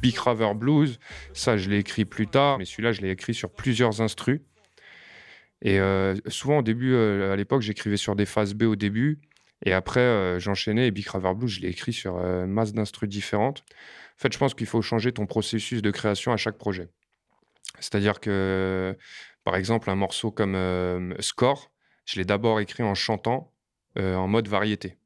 [0.00, 0.98] Big Raver Blues,
[1.34, 4.40] ça je l'ai écrit plus tard, mais celui-là je l'ai écrit sur plusieurs instrus.
[5.60, 9.20] Et euh, souvent au début, euh, à l'époque, j'écrivais sur des phases B au début.
[9.66, 13.64] Et après, j'enchaînais et Big Raver Blues, je l'ai écrit sur masse d'instrus différentes.
[14.18, 16.88] En fait, je pense qu'il faut changer ton processus de création à chaque projet.
[17.78, 18.96] C'est-à-dire que,
[19.44, 21.70] par exemple, un morceau comme Score,
[22.04, 23.52] je l'ai d'abord écrit en chantant,
[23.96, 24.98] en mode variété,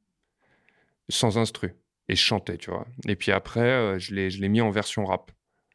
[1.09, 1.75] sans instru.
[2.09, 2.87] Et je chantais, tu vois.
[3.09, 5.33] Et puis après, je l'ai mis en version rap.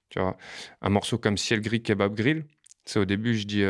[0.10, 0.38] Tu vois.
[0.82, 2.46] Un morceau comme Ciel Gris Kebab Grill,
[2.86, 3.63] c'est au début, je dis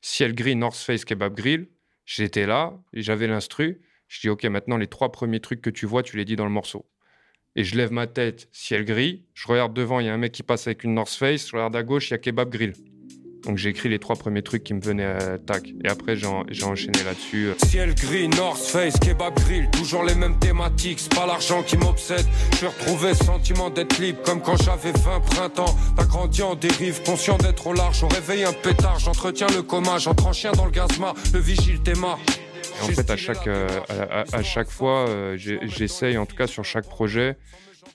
[0.00, 1.68] Ciel Gris North Face Kebab Grill.
[2.04, 3.82] J'étais là, j'avais l'instru.
[4.08, 6.44] Je dis, OK, maintenant, les trois premiers trucs que tu vois, tu les dis dans
[6.44, 6.88] le morceau
[7.56, 9.22] et je lève ma tête, ciel gris.
[9.34, 11.48] Je regarde devant, il y a un mec qui passe avec une North Face.
[11.48, 12.74] Je regarde à gauche, il y a Kebab Grill.
[13.44, 15.72] Donc j'ai écrit les trois premiers trucs qui me venaient à tac.
[15.84, 17.50] Et après j'ai enchaîné là-dessus.
[17.64, 22.26] Ciel gris, North Face, Kebab Grill, toujours les mêmes thématiques, c'est pas l'argent qui m'obsède.
[22.60, 25.76] Je retrouvé le sentiment d'être libre comme quand j'avais 20 printemps.
[25.96, 28.02] T'as grandi en dérive, conscient d'être au large.
[28.02, 31.80] On réveille un pétard, j'entretiens le coma, j'entre en chien dans le gazma, le vigile
[31.82, 32.18] t'aima.
[32.78, 33.68] Et en fait, à chaque, euh,
[34.10, 37.36] à, chaque fois, euh, j'essaye, en tout cas sur chaque projet,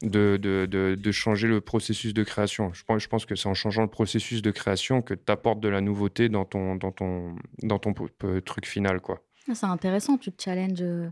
[0.02, 0.66] de, de,
[0.96, 2.74] de, changer le processus de création.
[2.74, 5.60] Je pense, je pense que c'est en changeant le processus de création que tu apportes
[5.60, 9.00] de la nouveauté dans ton, dans ton, dans ton truc final.
[9.00, 9.22] quoi.
[9.50, 11.10] Ah, c'est intéressant, tu te challenges euh,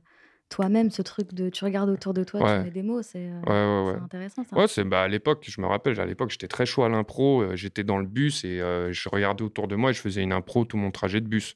[0.47, 4.43] toi-même ce truc de tu regardes autour de toi, tu mets des mots, c'est intéressant
[4.43, 4.55] ça.
[4.55, 7.55] Ouais, c'est bah, à l'époque, je me rappelle, à l'époque, j'étais très chaud à l'impro,
[7.55, 10.65] j'étais dans le bus et je regardais autour de moi et je faisais une impro
[10.65, 11.55] tout mon trajet de bus.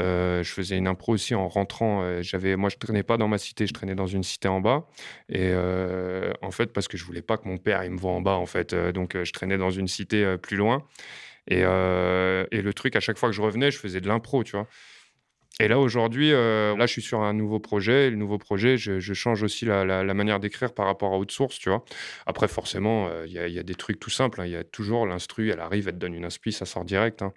[0.00, 2.02] Euh, je faisais une impro aussi en rentrant.
[2.02, 4.60] Euh, j'avais, moi, je traînais pas dans ma cité, je traînais dans une cité en
[4.60, 4.86] bas.
[5.28, 8.20] Et euh, en fait, parce que je voulais pas que mon père me voit en
[8.20, 8.74] bas, en fait.
[8.74, 10.84] donc, je traînais dans une cité plus loin.
[11.48, 14.66] Et, le truc, à chaque fois que je revenais, je faisais de l'impro, tu vois.
[15.58, 18.08] Et là, aujourd'hui, là, je suis sur un nouveau projet.
[18.08, 21.70] Et le nouveau projet, je, change aussi la, manière d'écrire par rapport à Outsource, tu
[21.70, 21.84] vois.
[22.26, 24.40] Après, forcément, il y, y, a des trucs tout simples.
[24.40, 24.46] Hein.
[24.46, 27.22] Il y a toujours l'instru, elle arrive, elle te donne une inspi, ça sort direct.
[27.22, 27.32] Hein.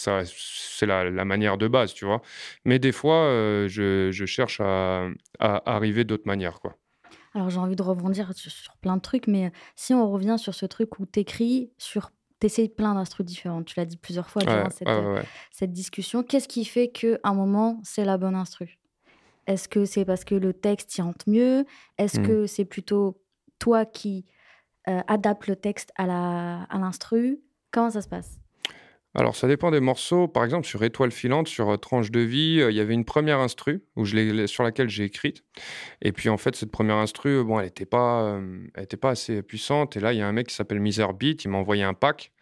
[0.00, 2.22] Ça, c'est la, manière de base, tu vois.
[2.64, 6.76] Mais des fois, euh, je, cherche à, arriver d'autres manières, quoi.
[7.34, 10.66] Alors, j'ai envie de rebondir sur, plein de trucs, mais si on revient sur ce
[10.66, 12.10] truc où tu écris sur
[12.42, 13.62] essayes plein d'instruments différents.
[13.62, 14.70] Tu l'as dit plusieurs fois durant
[15.50, 16.22] cette, discussion.
[16.22, 18.78] Qu'est-ce qui fait qu'à un moment, c'est la bonne instru?
[19.46, 21.66] Est-ce que c'est parce que le texte y rentre mieux?
[21.98, 22.26] Est-ce mmh.
[22.26, 23.22] que c'est plutôt
[23.58, 24.24] toi qui
[24.88, 27.42] euh, adapte le texte à l'instru?
[27.70, 28.39] Comment ça se passe?
[29.14, 30.28] Alors, ça dépend des morceaux.
[30.28, 33.04] Par exemple, sur Étoile filante, sur euh, Tranche de vie, euh, il y avait une
[33.04, 33.82] première instru
[34.46, 35.42] sur laquelle j'ai écrite.
[36.00, 38.68] Et puis, en fait, cette première instru, bon, elle n'était pas, euh,
[39.00, 39.96] pas assez puissante.
[39.96, 41.94] Et là, il y a un mec qui s'appelle Miser Beat, il m'a envoyé un
[41.94, 42.32] pack.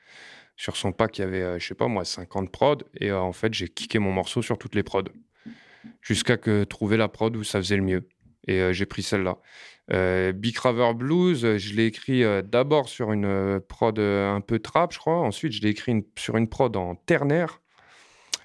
[0.57, 2.78] Sur son pack, il y avait, je sais pas moi, 50 prods.
[3.00, 5.04] Et en fait, j'ai kické mon morceau sur toutes les prods.
[6.02, 8.09] Jusqu'à que trouver la prod où ça faisait le mieux.
[8.49, 9.39] Et j'ai pris celle-là.
[10.33, 15.21] Big Raver Blues, je l'ai écrit d'abord sur une prod un peu trap, je crois.
[15.21, 17.61] Ensuite, je l'ai écrit sur une prod en ternaire.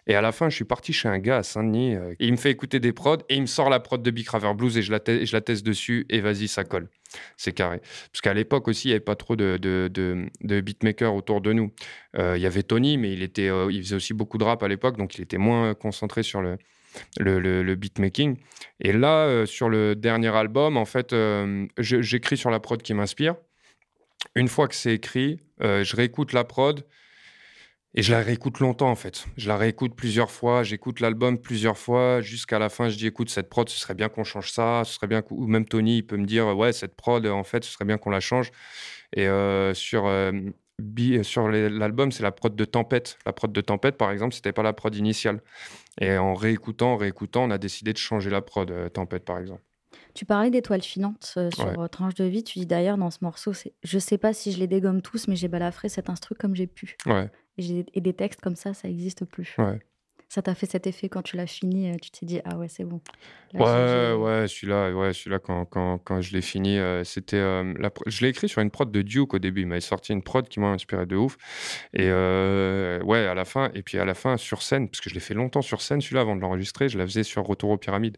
[0.05, 1.95] Et à la fin, je suis parti chez un gars à Saint-Denis.
[1.95, 4.27] Euh, il me fait écouter des prods et il me sort la prod de Big
[4.27, 6.89] Raver Blues et je la, teste dessus et vas-y, ça colle.
[7.37, 7.79] C'est carré.
[8.11, 11.71] Parce qu'à l'époque aussi, il n'y avait pas trop de, beatmakers autour de nous.
[12.17, 14.61] Euh, il y avait Tony, mais il, était, euh, il faisait aussi beaucoup de rap
[14.63, 16.57] à l'époque, donc il était moins concentré sur le,
[17.19, 18.37] le, le, beatmaking.
[18.79, 21.15] Et là, sur le dernier album, en fait,
[21.77, 23.35] j'écris sur la prod qui m'inspire.
[24.35, 26.85] Une fois que c'est écrit, je réécoute la prod
[27.95, 29.25] et je la réécoute longtemps en fait.
[29.37, 33.29] Je la réécoute plusieurs fois, j'écoute l'album plusieurs fois, jusqu'à la fin je dis écoute
[33.29, 36.03] cette prod ce serait bien qu'on change ça, ce serait bien ou même Tony il
[36.03, 38.51] peut me dire ouais cette prod en fait ce serait bien qu'on la change.
[39.15, 40.31] Et euh, sur euh,
[41.23, 43.17] sur l'album c'est la prod de Tempête.
[43.25, 45.41] La prod de Tempête par exemple c'était pas la prod initiale.
[45.99, 49.61] Et en réécoutant, réécoutant on a décidé de changer la prod euh, Tempête par exemple.
[50.13, 52.43] Tu parlais d'étoiles filantes sur Tranche de vie.
[52.43, 53.51] Tu dis d'ailleurs dans ce morceau,
[53.83, 56.67] je sais pas si je les dégomme tous, mais j'ai balafré cet instru comme j'ai
[56.67, 56.97] pu.
[57.05, 57.29] Ouais.
[57.57, 59.55] Et, des textes comme ça, ça n'existe plus.
[59.57, 59.79] Ouais.
[60.33, 62.67] Ça t'a fait cet effet quand tu l'as fini, euh, tu t'es dit ah ouais
[62.67, 63.01] c'est bon.
[63.53, 67.91] ouais ouais celui-là ouais celui-là quand, quand, quand je l'ai fini euh, c'était euh, la...
[68.07, 70.49] je l'ai écrit sur une prod de Duke au début il m'avait sorti une prod
[70.49, 71.37] qui m'a inspiré de ouf
[71.93, 75.13] et ouais à la fin et puis à la fin sur scène parce que je
[75.13, 77.77] l'ai fait longtemps sur scène celui-là avant de l'enregistrer je la faisais sur Retour aux
[77.77, 78.17] pyramides.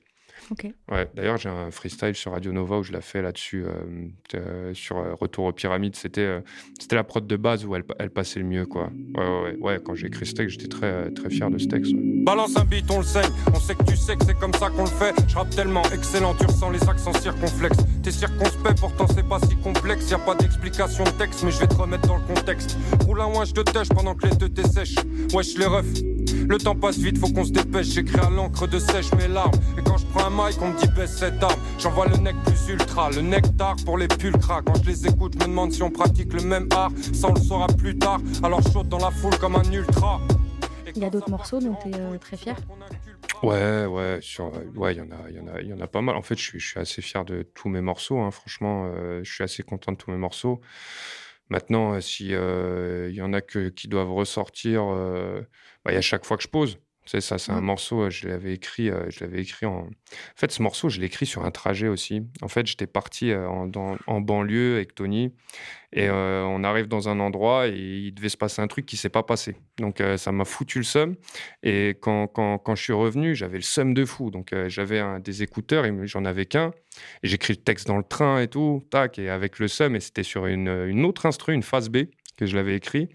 [0.91, 4.73] Ouais, D'ailleurs, j'ai un freestyle sur Radio Nova où je l'ai fait là-dessus, euh, euh,
[4.73, 5.95] sur euh, Retour aux pyramides.
[5.95, 6.41] C'était
[6.79, 8.65] c'était la prod de base où elle, elle, passait le mieux.
[8.65, 8.89] Quoi.
[9.15, 9.79] Ouais, ouais, ouais.
[9.83, 11.93] Quand j'ai écrit ce texte, j'étais très, très fier de ce texte.
[11.95, 13.21] Balance un beat, on le sait.
[13.53, 15.13] On sait que tu sais que c'est comme ça qu'on le fait.
[15.27, 17.83] Je rappe tellement excellent, tu ressens les accents circonflexes.
[18.05, 20.11] T'es circonspect, pourtant c'est pas si complexe.
[20.11, 22.77] Y a pas d'explication de texte, mais je vais te remettre dans le contexte.
[23.03, 24.93] Roule un je te tèche pendant que les deux t'essèchent.
[25.33, 26.03] Wesh, les refs.
[26.47, 27.87] Le temps passe vite, faut qu'on se dépêche.
[27.87, 29.55] J'écris à l'encre de sèche mes larmes.
[29.79, 31.59] Et quand je prends un mic, on me dit baisse cette arme.
[31.79, 34.61] J'envoie le nec plus ultra, le nectar pour les pulcras.
[34.61, 36.91] Quand je les écoute, je me demande si on pratique le même art.
[37.11, 38.19] Ça, on le saura plus tard.
[38.43, 40.21] Alors saute dans la foule comme un ultra.
[40.95, 42.55] Il y a d'autres morceaux dont tu es euh, très fier?
[43.43, 45.79] Ouais, ouais, sur, ouais, il y en a, il y en a, il y en
[45.81, 46.15] a pas mal.
[46.15, 48.19] En fait, je suis, assez fier de tous mes morceaux.
[48.19, 48.31] Hein.
[48.31, 50.61] Franchement, euh, je suis assez content de tous mes morceaux.
[51.49, 54.85] Maintenant, euh, y en a que, qui doivent ressortir,
[55.83, 56.79] bah, il y a chaque fois que je pose.
[57.07, 57.65] C'est ça, c'est un mmh.
[57.65, 59.81] morceau, euh, je l'avais écrit, euh, je l'avais écrit en...
[59.81, 59.87] En
[60.35, 62.23] fait, ce morceau, je l'ai écrit sur un trajet aussi.
[62.41, 63.69] En fait, j'étais parti euh, en,
[64.07, 65.31] en, banlieue avec Tony
[65.93, 69.07] et on arrive dans un endroit et il devait se passer un truc qui s'est
[69.07, 69.55] pas passé.
[69.77, 71.15] Donc, ça m'a foutu le seum.
[71.63, 74.29] Et quand, quand, quand je suis revenu, j'avais le seum de fou.
[74.29, 76.73] Donc, j'avais des écouteurs et j'en avais qu'un.
[77.23, 80.01] Et j'écris le texte dans le train et tout, tac, et avec le seum, et
[80.01, 83.07] c'était sur une, une autre instru, une phase B, que je l'avais écrit.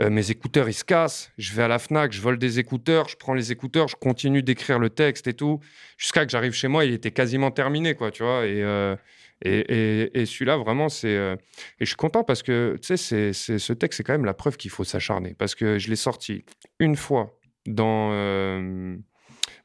[0.00, 1.30] Euh, mes écouteurs, ils se cassent.
[1.38, 4.42] Je vais à la FNAC, je vole des écouteurs, je prends les écouteurs, je continue
[4.42, 5.60] d'écrire le texte et tout.
[5.98, 8.44] Jusqu'à que j'arrive chez moi, il était quasiment terminé, quoi, tu vois.
[8.44, 8.96] Et, euh,
[9.42, 11.16] et, et, celui-là, vraiment, c'est.
[11.16, 11.36] Euh,
[11.78, 14.56] et je suis content parce que, tu sais, ce texte, c'est quand même la preuve
[14.56, 15.34] qu'il faut s'acharner.
[15.34, 16.44] Parce que je l'ai sorti
[16.80, 18.10] une fois dans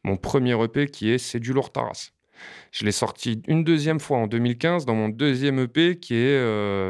[0.04, 2.12] mon premier EP qui est C'est du lourd Taras.
[2.72, 6.38] Je l'ai sorti une deuxième fois en 2015 dans mon deuxième EP qui est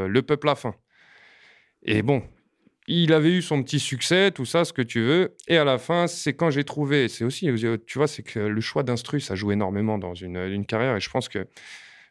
[0.07, 0.75] Le Peuple à faim.
[1.83, 2.23] Et bon,
[2.89, 5.35] il avait eu son petit succès, tout ça, ce que tu veux.
[5.47, 7.07] Et à la fin, c'est quand j'ai trouvé.
[7.07, 7.49] C'est aussi,
[7.85, 10.95] tu vois, c'est que le choix d'instru, ça joue énormément dans une, une, carrière.
[10.95, 11.47] Et je pense que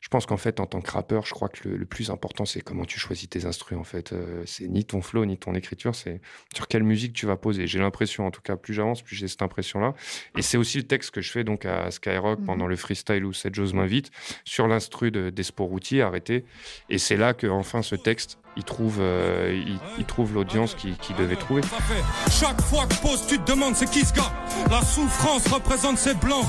[0.00, 2.60] je pense qu'en fait, en tant que rappeur, je crois que le, plus important, c'est
[2.60, 3.80] comment tu choisis tes instruments.
[3.80, 6.20] En fait, euh, c'est ni ton flow, ni ton écriture, c'est
[6.54, 7.66] sur quelle musique tu vas poser.
[7.66, 9.94] J'ai l'impression, en tout cas, plus j'avance, plus j'ai cette impression-là.
[10.36, 12.70] Et c'est aussi le texte que je fais donc à Skyrock pendant mhm.
[12.70, 14.10] le freestyle où cette chose m'invite
[14.44, 16.44] sur l'instru d'Espo Routier, arrêté.
[16.88, 19.62] Et c'est là que enfin ce texte il trouve, euh,
[19.98, 21.62] il, trouve l'audience qu'il qui devait trouver.
[22.28, 24.32] Chaque fois que pose, tu te demandes c'est qui ce gars?
[24.68, 26.44] La souffrance représente ces blancs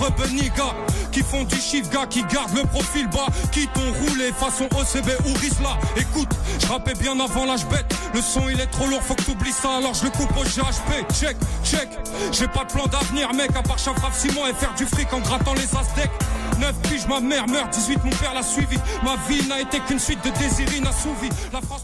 [0.58, 0.76] gars
[1.12, 5.10] qui font du chiffre gars, qui gardent le profil bas, qui t'ont roulé façon OCB
[5.26, 5.78] ou Risla.
[5.98, 7.94] Écoute, je rappais bien avant l'âge bête.
[8.14, 10.44] Le son il est trop lourd, faut que t'oublies ça, alors je le coupe au
[10.44, 11.14] GHP.
[11.14, 11.90] Check, check.
[12.32, 15.20] J'ai pas de plan d'avenir, mec, à part Chafraf Simon et faire du fric en
[15.20, 16.12] grattant les aztecs.
[16.60, 18.76] 9 piges, ma mère meurt, 18 mon père l'a suivi.
[19.04, 21.30] Ma vie n'a été qu'une suite de désirs inassouvis.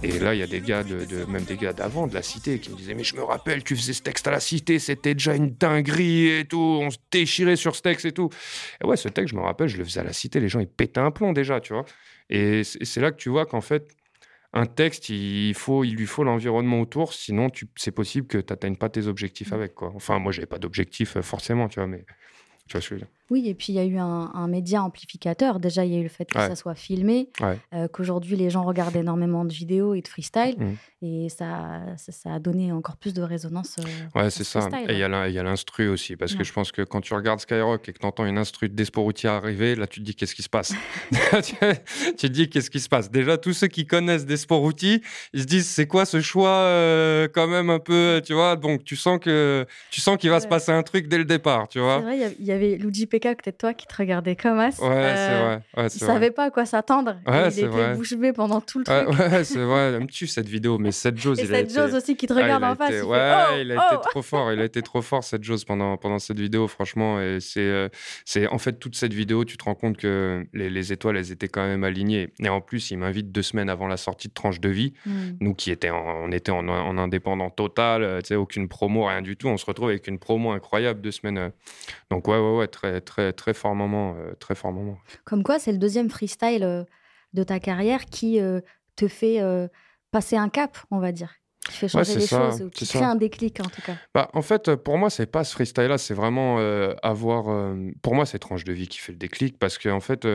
[0.04, 2.60] Et là, il y a des gars, de, même des gars d'avant, de la cité,
[2.60, 5.14] qui me disaient Mais je me rappelle, tu faisais ce texte à la cité, c'était
[5.14, 8.30] déjà une dinguerie et tout, on se déchirait sur ce texte et tout.
[8.84, 10.60] Et ouais, ce texte, je me rappelle, je le faisais à la cité, les gens,
[10.60, 11.86] ils pétaient un plomb déjà, tu vois.
[12.30, 13.96] Et c'est là que tu vois qu'en fait,
[14.54, 18.78] un texte, il, faut, il lui faut l'environnement autour, sinon c'est possible que tu n'atteignes
[18.78, 19.76] pas tes objectifs avec.
[19.76, 19.92] Quoi.
[19.96, 22.06] Enfin, moi, j'avais pas d'objectif euh, forcément, tu vois, mais
[22.68, 23.10] tu vois ce que je veux dire.
[23.32, 25.60] Oui, et puis il y a eu un, média amplificateur.
[25.60, 27.30] Déjà, il y a eu le fait que ça soit filmé,
[27.74, 31.06] euh, qu'aujourd'hui les gens regardent énormément de vidéos et de freestyle, mmh.
[31.06, 33.78] et ça, ça, a donné encore plus de résonance.
[33.80, 34.70] Euh, ouais, c'est ça.
[34.88, 37.90] Et il y a l'instru aussi, parce que je pense que quand tu regardes Skyrock
[37.90, 40.44] et que tu entends une instru de Desporuti arriver, là tu te dis qu'est-ce qui
[40.44, 40.74] se passe?
[42.06, 43.10] Tu te dis qu'est-ce qui se passe?
[43.10, 45.02] Déjà, tous ceux qui connaissent Desporuti,
[45.34, 48.56] ils se disent c'est quoi ce choix euh, quand même un peu, tu vois?
[48.56, 51.68] Donc tu sens que tu sens qu'il va se passer un truc dès le départ,
[51.68, 51.98] tu vois?
[52.00, 54.66] C'est vrai, il y avait Luigi peut-être toi qui te regardais comme as.
[54.66, 55.84] Ouais, c'est euh, vrai.
[55.84, 57.18] Ouais, il savait pas à quoi s'attendre.
[57.28, 59.20] Ouais, il était bouche bée pendant tout le truc.
[59.20, 59.94] Ouais, c'est vrai.
[59.94, 62.64] Elle me tue cette vidéo, mais cette Jose, il cette Jose aussi qui te regarde
[62.64, 63.04] ah, en face.
[63.04, 64.10] Ouais, oh, il a été oh.
[64.10, 64.52] trop fort.
[64.52, 67.22] Il a été trop fort cette Jose pendant pendant cette vidéo, franchement.
[67.22, 67.90] Et c'est euh,
[68.26, 71.32] c'est en fait toute cette vidéo, tu te rends compte que les, les, étoiles, elles
[71.32, 72.30] étaient quand même alignées.
[72.40, 74.94] Et en plus, il m'invite deux semaines avant la sortie de Tranche de vie.
[75.06, 75.32] Hmm.
[75.40, 79.22] Nous qui étions, on était en, en indépendant total, euh, tu sais, aucune promo, rien
[79.22, 79.48] du tout.
[79.48, 81.52] On se retrouve avec une promo incroyable deux semaines.
[82.10, 84.98] Donc ouais, ouais, ouais, très très très fort moment, euh, très fort moment.
[85.24, 86.84] Comme quoi, c'est le deuxième freestyle euh,
[87.34, 88.62] de ta carrière qui euh,
[88.96, 89.42] te fait
[90.12, 91.34] passer un cap, on va dire.
[91.66, 93.96] Qui fait changer les choses, qui crée un déclic en tout cas.
[94.14, 96.60] Bah, en fait, pour moi, c'est pas ce freestyle-là, c'est vraiment
[97.02, 97.76] avoir.
[98.02, 100.28] pour moi, c'est tranche de vie qui fait le déclic parce qu'en en fait,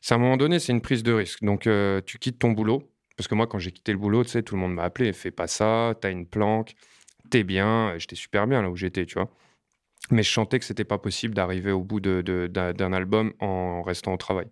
[0.00, 1.42] c'est à un moment donné, c'est une prise de risque.
[1.44, 1.68] Donc,
[2.04, 2.82] tu quittes ton boulot.
[3.16, 5.12] Parce que moi, quand j'ai quitté le boulot, tu sais, tout le monde m'a appelé,
[5.12, 6.74] fais pas ça, t'as une planque,
[7.30, 7.94] t'es bien.
[7.96, 9.30] J'étais super bien là où j'étais, tu vois.
[10.10, 14.16] Mais je sentais que c'était pas possible d'arriver au bout d'un album en restant au
[14.16, 14.46] travail.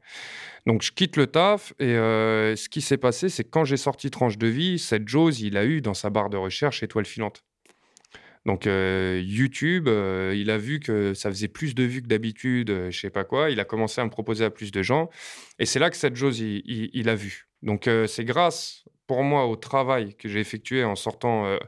[0.66, 4.10] Donc je quitte le taf et euh, ce qui s'est passé, c'est quand j'ai sorti
[4.10, 7.44] Tranche de vie, cette Jose, il a eu dans sa barre de recherche étoile filante.
[8.46, 12.90] Donc euh, YouTube, euh, il a vu que ça faisait plus de vues que d'habitude,
[12.90, 13.50] je sais pas quoi.
[13.50, 15.08] Il a commencé à me proposer à plus de gens.
[15.58, 17.46] Et c'est là que cette Jose, il, il a vu.
[17.62, 21.58] Donc c'est grâce pour moi au travail que j'ai effectué en sortant, euh,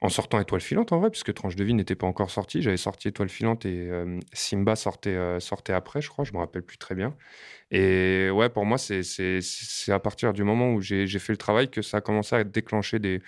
[0.00, 2.60] en sortant Étoile filante en vrai, puisque Tranche de vie n'était pas encore sorti.
[2.60, 6.38] J'avais sorti Étoile filante et euh, Simba sortait, euh, sortait après, je crois, je me
[6.38, 7.14] rappelle plus très bien.
[7.70, 9.02] Et ouais, pour moi, c'est
[9.88, 12.98] à partir du moment où j'ai fait le travail que ça a commencé à déclencher
[12.98, 13.22] des,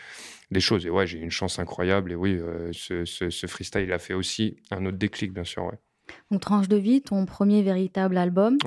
[0.50, 0.84] des choses.
[0.84, 2.12] Et ouais, j'ai eu une chance incroyable.
[2.12, 2.38] Et oui,
[2.72, 5.64] ce, ce, freestyle a fait aussi un autre déclic, bien sûr.
[5.64, 5.78] Ouais.
[6.30, 8.58] Donc Tranche de vie, ton premier véritable album.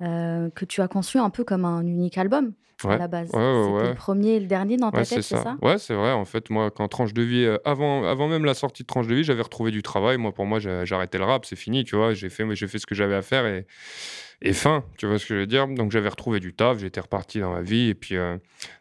[0.00, 3.28] que tu as conçu un peu comme un unique album à la base.
[3.28, 6.12] C'était le premier et le dernier dans ta tête, c'est ça, Ouais, c'est vrai.
[6.12, 9.06] En fait, moi, quand Tranche de vie, euh, avant, avant même la sortie de Tranche
[9.06, 10.18] de vie, j'avais retrouvé du travail.
[10.18, 12.14] Moi, pour moi, arrêté le rap, c'est fini, tu vois.
[12.14, 13.66] J'ai fait, fait ce que j'avais à faire et,
[14.42, 15.66] et fin, tu vois ce que je veux dire?
[15.68, 17.88] Donc, j'avais retrouvé du taf, j'étais reparti dans ma vie.
[17.88, 18.36] Et puis, euh,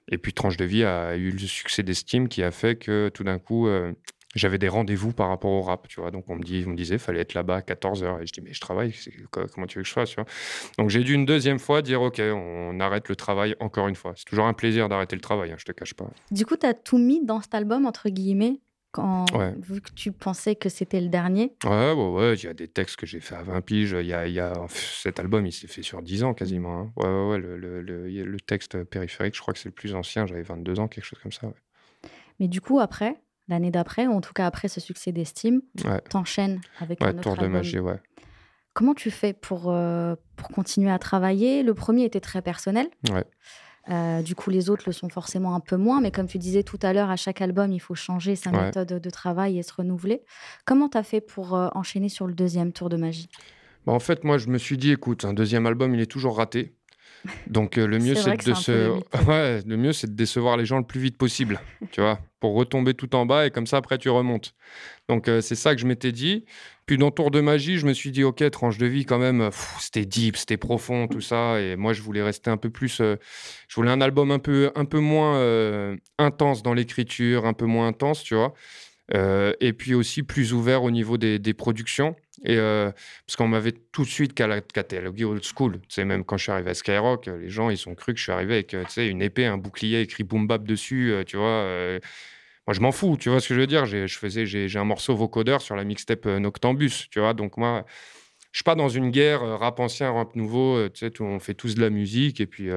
[0.09, 3.23] et puis Tranche de vie a eu le succès d'estime qui a fait que tout
[3.23, 3.93] d'un coup, euh,
[4.35, 6.11] j'avais des rendez-vous par rapport au rap, tu vois.
[6.11, 8.21] Donc on me, dit, on me disait, fallait être là-bas à 14h.
[8.21, 8.93] Et je dis, mais je travaille,
[9.31, 10.25] comment tu veux que je fasse, tu vois?
[10.77, 14.13] Donc j'ai dû une deuxième fois dire, OK, on arrête le travail encore une fois.
[14.15, 16.07] C'est toujours un plaisir d'arrêter le travail, hein, je te cache pas.
[16.31, 18.59] Du coup, tu as tout mis dans cet album, entre guillemets
[18.95, 19.25] quand,
[19.59, 21.53] vu que tu pensais que c'était le dernier?
[21.65, 22.33] Ouais, ouais, ouais.
[22.35, 23.97] Il y a des textes que j'ai fait à 20 piges.
[23.99, 24.53] Il y a, il y a...
[24.69, 26.79] Cet album, il s'est fait sur 10 ans quasiment.
[26.79, 26.93] Hein.
[26.95, 27.37] Ouais, ouais, ouais.
[27.37, 30.25] Le, le, le, le, texte périphérique, je crois que c'est le plus ancien.
[30.25, 31.51] J'avais 22 ans, quelque chose comme ça.
[32.39, 36.01] Mais du coup, après, l'année d'après, ou en tout cas après ce succès d'estime, ouais.
[36.09, 37.99] t'enchaînes avec un autre Tour de magie, ouais.
[38.73, 41.63] Comment tu fais pour, euh, pour continuer à travailler?
[41.63, 42.87] Le premier était très personnel.
[43.09, 43.23] Ouais.
[43.89, 46.63] Euh, du coup, les autres le sont forcément un peu moins, mais comme tu disais
[46.63, 49.73] tout à l'heure, à chaque album, il faut changer sa méthode de travail et se
[49.73, 50.23] renouveler.
[50.65, 53.29] Comment tu as fait pour euh, enchaîner sur le deuxième tour de magie?
[53.85, 56.37] Bah, En fait, moi, je me suis dit, écoute, un deuxième album, il est toujours
[56.37, 56.75] raté.
[57.47, 58.89] Donc le mieux c'est de se
[59.27, 61.59] ouais, le mieux c'est de décevoir les gens le plus vite possible,
[61.91, 64.53] tu vois, pour retomber tout en bas et comme ça après tu remontes.
[65.09, 66.45] Donc c'est ça que je m'étais dit.
[66.85, 69.49] Puis dans Tour de magie, je me suis dit OK, tranche de vie quand même,
[69.79, 73.75] c'était deep, c'était profond tout ça et moi je voulais rester un peu plus je
[73.75, 78.23] voulais un album un peu un peu moins intense dans l'écriture, un peu moins intense,
[78.23, 78.53] tu vois.
[79.13, 82.15] et puis aussi plus ouvert au niveau des, des productions.
[82.43, 85.79] Et parce qu'on m'avait tout de suite catalogué old school.
[85.81, 88.19] Tu sais, même quand je suis arrivé à Skyrock, les gens, ils ont cru que
[88.19, 91.63] je suis arrivé avec, une épée, un bouclier écrit boom bap dessus, tu vois.
[92.67, 93.85] moi, je m'en fous, tu vois ce que je veux dire?
[93.85, 97.33] J'ai, je faisais, j'ai, un morceau vocodeur sur la mixtape Noctambus, tu vois?
[97.33, 97.85] Donc, moi,
[98.51, 101.75] je suis pas dans une guerre rap ancien, rap nouveau, tu sais, on fait tous
[101.75, 102.69] de la musique et puis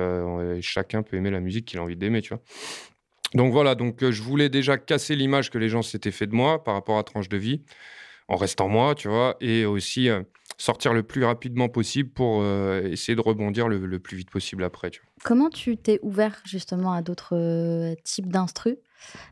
[0.60, 2.42] chacun peut aimer la musique qu'il a envie d'aimer, tu vois?
[3.34, 6.64] Donc voilà, donc je voulais déjà casser l'image que les gens s'étaient fait de moi
[6.64, 7.62] par rapport à Tranche de vie
[8.28, 10.22] en restant moi, tu vois, et aussi euh,
[10.58, 14.90] sortir le plus rapidement possible pour euh, essayer de rebondir le, plus vite possible après.
[14.90, 15.10] Tu vois.
[15.24, 18.76] Comment tu t'es ouvert justement à d'autres euh, types d'instrus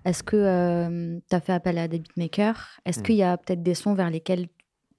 [0.04, 2.80] Est-ce que tu as fait appel à des beatmakers?
[2.86, 3.02] Est-ce mmh.
[3.02, 4.48] qu'il y a peut-être des sons vers lesquels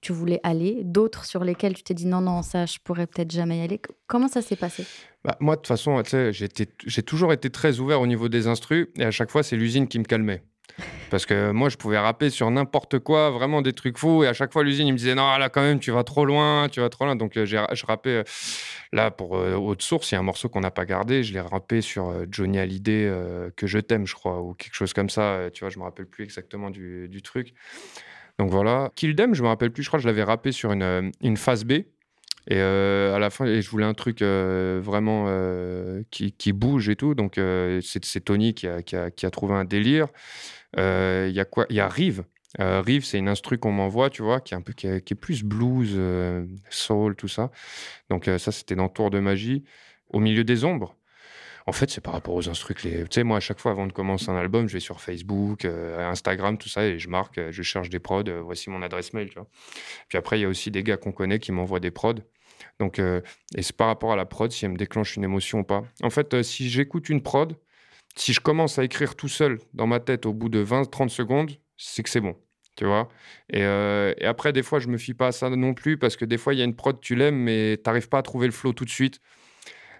[0.00, 3.32] tu voulais aller, d'autres sur lesquels tu t'es dit non, non, ça, je pourrais peut-être
[3.32, 3.80] jamais y aller?
[4.06, 4.84] Comment ça s'est passé?
[5.24, 9.04] Bah, Moi, de toute façon, j'ai toujours été très ouvert au niveau des instrus et
[9.04, 10.44] à chaque fois, c'est l'usine qui me calmait.
[11.10, 14.24] Parce que moi, je pouvais rapper sur n'importe quoi, vraiment des trucs fous.
[14.24, 16.24] Et à chaque fois, l'usine, il me disait non, là, quand même, tu vas trop
[16.24, 17.16] loin, tu vas trop loin.
[17.16, 18.24] Donc, euh, je rappais euh,
[18.92, 20.10] là pour euh, Haute Source.
[20.10, 21.22] Il y a un morceau qu'on n'a pas gardé.
[21.22, 23.10] Je l'ai rappé sur euh, Johnny Hallyday,
[23.56, 25.48] que je t'aime, je crois, ou quelque chose comme ça.
[25.52, 27.54] Tu vois, je me rappelle plus exactement du, du truc.
[28.38, 28.92] Donc voilà.
[28.94, 29.82] Kill Them, je me rappelle plus.
[29.82, 31.72] Je crois que je l'avais rappé sur une, une phase B.
[32.50, 35.26] Et à la fin, je voulais un truc vraiment
[36.10, 37.14] qui, qui bouge et tout.
[37.14, 37.40] Donc,
[37.82, 40.08] c'est Tony qui, a, qui a trouvé un délire.
[40.76, 41.66] Euh, Il y a quoi?
[41.70, 42.24] Il y a Rive.
[42.60, 45.14] Euh, Rive, c'est une instru qu'on m'envoie, tu vois, qui est un peu qui est,
[45.14, 47.50] plus blues, euh, soul, tout ça.
[48.10, 49.64] Donc, ça, c'était dans Tour de magie.
[50.10, 50.96] Au milieu des ombres.
[51.66, 52.76] En fait, c'est par rapport aux instrus.
[52.78, 55.66] Tu sais, moi, à chaque fois, avant de commencer un album, je vais sur Facebook,
[55.66, 59.34] Instagram, tout ça, et je marque, je cherche des prods, voici mon adresse mail, tu
[59.34, 59.46] vois.
[60.08, 62.14] Puis après, il y a aussi des gars qu'on connaît qui m'envoient des prods.
[62.78, 63.22] Donc, et
[63.62, 65.84] c'est par rapport à la prod, si elle me déclenche une émotion ou pas.
[66.02, 67.54] En fait, si j'écoute une prod,
[68.18, 71.50] si je commence à écrire tout seul dans ma tête au bout de 20-30 secondes,
[71.76, 72.36] c'est que c'est bon.
[72.76, 73.08] Tu vois
[73.50, 76.16] et, euh, et après, des fois, je me fie pas à ça non plus parce
[76.16, 78.22] que des fois, il y a une prod, tu l'aimes, mais tu n'arrives pas à
[78.22, 79.20] trouver le flow tout de suite.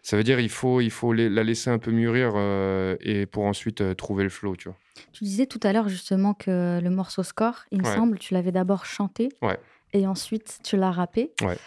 [0.03, 3.45] Ça veut dire il faut, il faut la laisser un peu mûrir euh, et pour
[3.45, 4.79] ensuite euh, trouver le flow, tu vois.
[5.13, 7.95] Tu disais tout à l'heure justement que le morceau Score, il me Ouais.
[7.95, 9.59] semble, tu l'avais d'abord chanté Ouais.
[9.93, 11.33] et ensuite tu l'as rappé.
[11.43, 11.59] Ouais.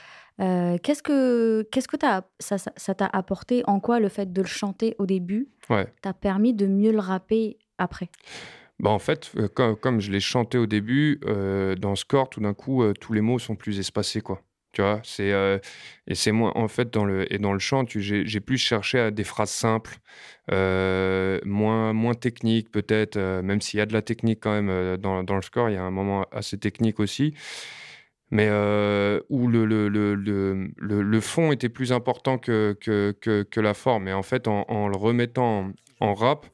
[0.42, 3.64] Euh, qu'est-ce que qu'est-ce que t'as- ça ça- ça t'a apporté?
[3.68, 5.88] En quoi le fait de le chanter au début Ouais.
[6.02, 8.10] t'a permis de mieux le rapper après?
[8.80, 12.40] Bah en fait, euh, comme, comme je l'ai chanté au début, euh, dans Score, tout
[12.42, 14.42] d'un coup, tous les mots sont plus espacés, quoi.
[14.74, 15.60] Tu vois, c'est euh,
[16.08, 19.12] et c'est moins en fait dans le et dans le chant, j'ai plus cherché à
[19.12, 19.98] des phrases simples,
[20.50, 24.96] euh, moins moins techniques peut-être, euh, même s'il y a de la technique quand même
[24.98, 27.34] dans, dans le score, il y a un moment assez technique aussi,
[28.32, 32.76] mais euh, où le fond était plus important que
[33.58, 34.08] la forme.
[34.08, 35.68] Et en fait, en, le remettant
[36.00, 36.46] en, rap,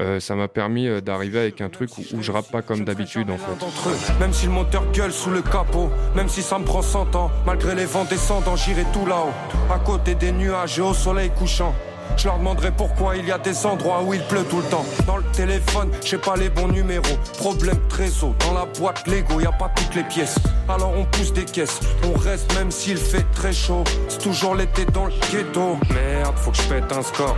[0.00, 3.30] euh, ça m'a permis euh, d'arriver avec un truc où, je rappe pas comme d'habitude
[3.30, 4.18] en fait.
[4.18, 7.30] même si le moteur gueule sous le capot, même si ça me prend 100 ans,
[7.46, 9.30] malgré les vents descendants, j'irai tout là-haut,
[9.72, 11.72] à côté des nuages et au soleil couchant.
[12.16, 14.84] Je leur demanderai pourquoi il y a des endroits où il pleut tout le temps.
[15.06, 17.16] Dans le téléphone, j'ai pas les bons numéros.
[17.38, 18.34] Problème trésor.
[18.40, 20.36] Dans la boîte Lego, y a pas toutes les pièces.
[20.68, 21.80] Alors on pousse des caisses.
[22.04, 23.84] On reste même s'il fait très chaud.
[24.08, 25.76] C'est toujours l'été dans le ghetto.
[25.92, 27.36] Merde, faut que je pète un score.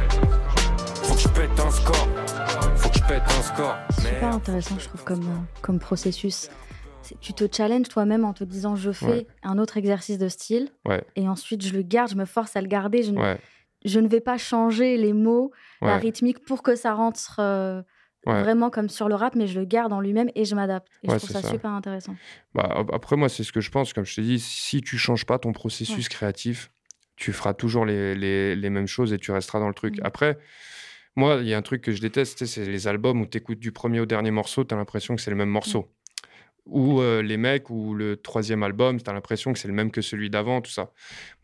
[1.02, 2.08] Faut que je pète un score.
[2.76, 3.76] Faut que je pète un score.
[3.98, 4.34] Super Merde.
[4.34, 6.48] intéressant, je trouve, comme, comme processus.
[7.02, 9.26] C'est- Tu te challenges toi-même en te disant je fais Ouais.
[9.44, 11.02] un autre exercice de style Ouais.
[11.14, 13.04] et ensuite je le garde, je me force à le garder.
[13.04, 13.38] Je, ne- Ouais,
[13.87, 17.82] je ne vais pas changer les mots, la rythmique pour que ça rentre euh,
[18.26, 18.43] ouais.
[18.43, 20.89] vraiment comme sur le rap, mais je le garde en lui-même et je m'adapte.
[21.03, 21.51] Et Ouais, je trouve ça, ça.
[21.51, 22.14] super intéressant.
[22.55, 23.93] Bah, ap- après, moi, c'est ce que je pense.
[23.93, 26.70] Comme je te dis, si tu changes pas ton processus créatif,
[27.16, 29.97] tu feras toujours les, les, les mêmes choses et tu resteras dans le truc.
[29.99, 30.05] Mhm.
[30.07, 30.39] Après,
[31.14, 33.59] moi, il y a un truc que je déteste, c'est les albums où tu écoutes
[33.59, 35.91] du premier au dernier morceau, tu as l'impression que c'est le même morceau.
[36.66, 39.90] Ou euh, les mecs, ou le troisième album, tu as l'impression que c'est le même
[39.92, 40.90] que celui d'avant, tout ça.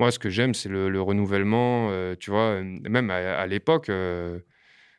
[0.00, 1.88] Moi, ce que j'aime, c'est le, le renouvellement.
[1.92, 4.40] euh, tu vois, même à, à l'époque, euh,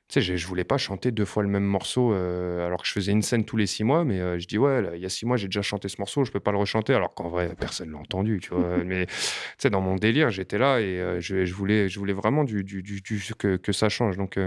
[0.07, 2.93] tu sais, je, je voulais pas chanter deux fois le même morceau alors que je
[2.93, 5.09] faisais une scène tous les six mois, mais je dis ouais, là, il y a
[5.09, 7.55] six mois j'ai déjà chanté ce morceau, je peux pas le rechanter alors qu'en vrai
[7.59, 8.77] personne l'a entendu, tu vois.
[8.85, 9.13] mais tu
[9.57, 12.81] sais, dans mon délire, j'étais là et je, je voulais, je voulais vraiment du, du,
[12.83, 14.17] du- du- que, que ça change.
[14.17, 14.37] Donc,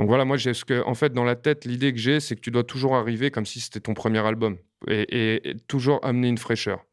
[0.00, 2.34] donc voilà, moi j'ai ce que, en fait, dans la tête, l'idée que j'ai, c'est
[2.34, 4.56] que tu dois toujours arriver comme si c'était ton premier album
[4.88, 6.86] et, toujours amener une fraîcheur.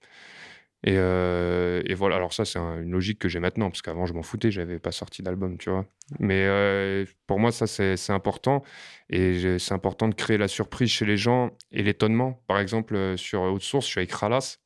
[0.84, 4.14] Et, euh, voilà, alors ça, c'est un- une logique que j'ai maintenant, parce qu'avant, je
[4.14, 5.86] m'en foutais, j'avais pas sorti d'album, tu vois.
[6.20, 8.62] Mais euh, pour moi, ça, c'est important.
[9.10, 12.43] Et c'est important de créer la surprise chez les gens et l'étonnement.
[12.45, 14.58] Par exemple, euh, sur Haute Source, je suis avec Ralas.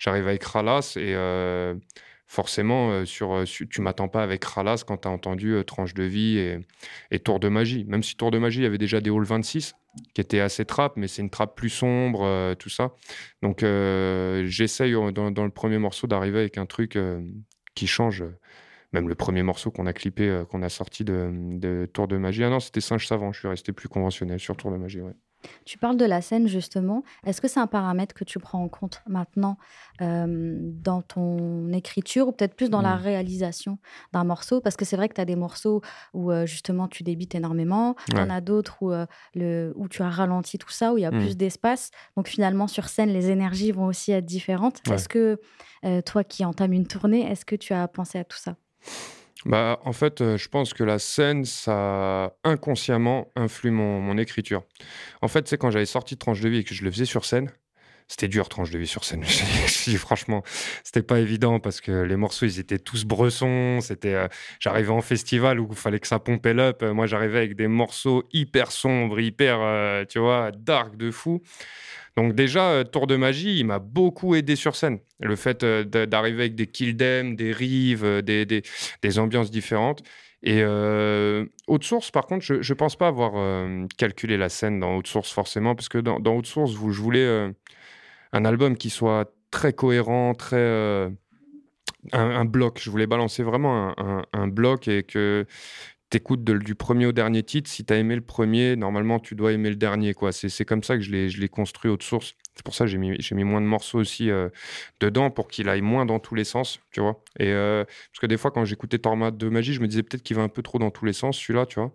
[0.00, 1.14] J'arrive avec Ralas et
[2.26, 5.64] forcément, euh, sur, euh, su- tu m'attends pas avec Ralas quand tu as entendu euh,
[5.64, 6.38] Tranche de vie
[7.10, 7.84] et, Tour de magie.
[7.84, 9.74] Même si Tour de magie, il y avait déjà des Hall 26
[10.14, 12.92] qui étaient assez trap, mais c'est une trappe plus sombre, tout ça.
[13.42, 16.98] Donc j'essaye dans, le premier morceau d'arriver avec un truc
[17.74, 18.22] qui change.
[18.92, 22.44] Même le premier morceau qu'on a clippé, qu'on a sorti de, Tour de magie.
[22.44, 23.32] Ah non, c'était Singe Savant.
[23.32, 25.00] Je suis resté plus conventionnel sur Tour de magie.
[25.64, 27.02] Tu parles de la scène justement.
[27.24, 29.56] Est-ce que c'est un paramètre que tu prends en compte maintenant
[30.00, 33.00] euh, dans ton écriture ou peut-être plus dans la Mm.
[33.02, 33.78] réalisation
[34.12, 34.60] d'un morceau?
[34.60, 35.80] Parce que c'est vrai que tu as des morceaux
[36.14, 37.94] où euh, justement tu débites énormément.
[38.08, 40.98] Il y en a d'autres où, euh, le, où tu as ralenti tout ça, où
[40.98, 41.20] il y a Mm.
[41.20, 41.90] plus d'espace.
[42.16, 44.80] Donc finalement sur scène, les énergies vont aussi être différentes.
[44.86, 44.94] Ouais.
[44.94, 45.40] Est-ce que
[46.04, 48.56] toi qui entames une tournée, est-ce que tu as pensé à tout ça?
[49.46, 54.64] Bah, en fait, euh, je pense que la scène, ça inconsciemment influe mon, mon écriture.
[55.22, 57.24] En fait, c'est quand j'avais sorti Tranche de vie et que je le faisais sur
[57.24, 57.52] scène,
[58.08, 59.24] c'était dur, tranche de vie sur scène.
[59.98, 60.42] franchement,
[60.82, 63.80] c'était pas évident parce que les morceaux, ils étaient tous bressons.
[63.80, 64.28] C'était, euh,
[64.58, 66.82] j'arrivais en festival où il fallait que ça pompe up.
[66.82, 71.40] Moi, j'arrivais avec des morceaux hyper sombres, hyper, euh, tu vois, dark de fou.
[72.16, 74.98] Donc déjà, euh, Tour de magie, il m'a beaucoup aidé sur scène.
[75.20, 78.62] Le fait d'arriver avec des kill des rives, des, des,
[79.02, 80.02] des, ambiances différentes.
[80.42, 80.62] Et
[81.66, 83.32] Haute Source, par contre, je ne pense pas avoir
[83.98, 87.52] calculé la scène dans Haute Source forcément, parce que dans, dans Haute Source, je voulais
[88.32, 90.56] un album qui soit très cohérent, très.
[90.56, 91.08] Euh,
[92.12, 92.78] un, bloc.
[92.80, 93.94] Je voulais balancer vraiment
[94.32, 95.44] un, bloc et que
[96.10, 97.70] tu écoutes du premier au dernier titre.
[97.70, 100.14] Si tu as aimé le premier, normalement, tu dois aimer le dernier.
[100.14, 100.32] quoi.
[100.32, 102.34] C'est comme ça que je l'ai construit haute source.
[102.54, 104.48] C'est pour ça que j'ai mis, mis, moins de morceaux aussi euh,
[105.00, 107.22] dedans pour qu'il aille moins dans tous les sens, tu vois.
[107.38, 110.22] Et euh, parce que des fois, quand j'écoutais Torma de Magie, je me disais peut-être
[110.22, 111.92] qu'il va un peu trop dans tous les sens, celui-là, tu vois.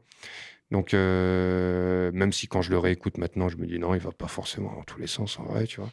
[0.72, 4.12] Donc, euh, même si quand je le réécoute maintenant, je me dis non, il va
[4.12, 5.90] pas forcément dans tous les sens en vrai, tu vois.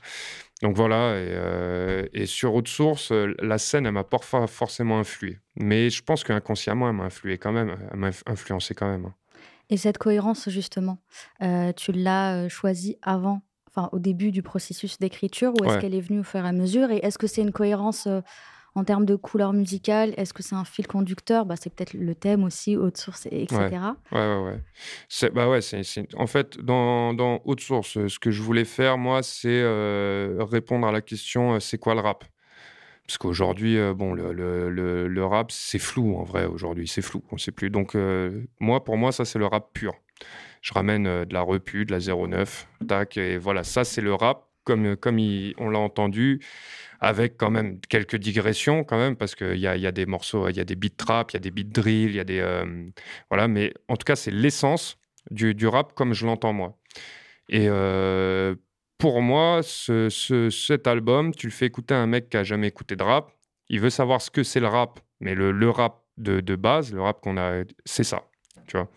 [0.62, 5.38] Donc voilà, et, euh, sur Haute Source, la scène, elle m'a pas forcément influé.
[5.56, 9.06] Mais je pense qu'inconsciemment, elle m'a influé quand même, elle m'a influencé quand même.
[9.06, 9.14] Hein.
[9.70, 10.98] Et cette cohérence, justement,
[11.42, 16.00] euh, tu l'as choisie avant, enfin au début du processus d'écriture, ou est-ce qu'elle est
[16.00, 16.90] venue au fur et à mesure?
[16.90, 18.08] Et est-ce que c'est une cohérence
[18.78, 21.44] en termes de couleur musicale, est-ce que c'est un fil conducteur?
[21.44, 23.58] Bah, C'est peut-être le thème aussi, haute source, etc.
[24.12, 25.30] Ouais, ouais, ouais.
[25.30, 25.82] Bah ouais, c'est,
[26.16, 30.86] En fait, dans, dans haute source, ce que je voulais faire, moi, c'est euh, répondre
[30.86, 32.24] à la question euh, c'est quoi le rap?
[33.04, 37.24] Parce qu'aujourd'hui, euh, bon, le, le, le, rap, c'est flou en vrai, aujourd'hui, c'est flou,
[37.32, 37.70] on ne sait plus.
[37.70, 37.96] Donc,
[38.60, 39.94] moi, pour moi, ça, c'est le rap pur.
[40.62, 44.44] Je ramène de la repu, de la 09, tac, et voilà, ça, c'est le rap
[44.62, 45.18] comme, comme
[45.58, 46.40] on l'a entendu
[47.00, 50.48] avec quand même quelques digressions quand même, parce qu'il y a, y a, des morceaux,
[50.48, 52.24] il y a des beats trap, il y a des beats drill, il y a
[52.24, 52.40] des...
[52.40, 52.88] Euh,
[53.30, 54.98] voilà, mais en tout cas, c'est l'essence
[55.30, 56.76] du, rap comme je l'entends moi.
[57.48, 58.54] Et euh,
[58.98, 60.08] pour moi, ce,
[60.50, 63.32] cet album, tu le fais écouter à un mec qui a jamais écouté de rap,
[63.68, 67.20] il veut savoir ce que c'est le rap, mais le, rap de, base, le rap
[67.20, 68.24] qu'on a, c'est ça,
[68.66, 68.88] tu vois.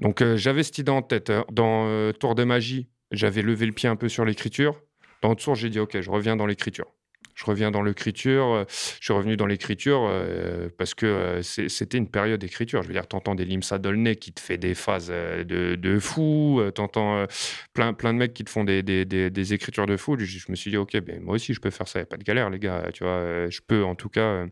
[0.00, 1.32] Donc euh, j'avais cette idée en tête.
[1.50, 4.82] Dans Tour de magie, j'avais levé le pied un peu sur l'écriture.
[5.22, 6.92] Dans Autour, j'ai dit, OK, je reviens dans l'écriture
[7.34, 8.46] je reviens dans l'écriture.
[8.46, 12.82] Euh, je suis revenu dans l'écriture euh, parce que euh, c'était une période d'écriture.
[12.82, 16.60] Je veux dire, t'entends des Limsa Dolnay qui te fait des phases de, de fou.
[16.74, 17.26] T'entends
[17.72, 20.16] plein, plein de mecs qui te font des, des, des, écritures de fou.
[20.18, 21.98] Je, me suis dit, OK, ben, moi aussi, je peux faire ça.
[21.98, 22.88] Il n'y a pas de galère, les gars.
[22.92, 24.46] Tu vois, je peux en tout cas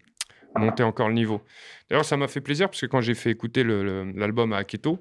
[0.56, 1.42] monter encore le niveau.
[1.88, 4.98] D'ailleurs, ça m'a fait plaisir parce que quand j'ai fait écouter l'album à Aketo,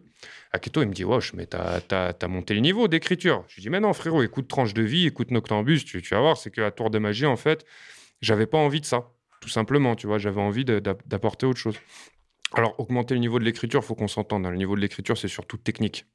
[0.52, 3.44] Aketo, il me dit Wesh, mais t'as as, monté le niveau d'écriture.
[3.48, 6.22] Je lui dis Mais non, frérot, écoute Tranche de vie, écoute Noctambus, tu, tu vas
[6.22, 7.66] voir, c'est qu'à Tour de Magie, en fait,
[8.22, 11.76] j'avais pas envie de ça, tout simplement, tu vois, j'avais envie d'apporter autre chose.
[12.54, 14.46] Alors, augmenter le niveau de l'écriture, faut qu'on s'entende.
[14.46, 14.52] Hein.
[14.52, 16.06] Le niveau de l'écriture, c'est surtout technique.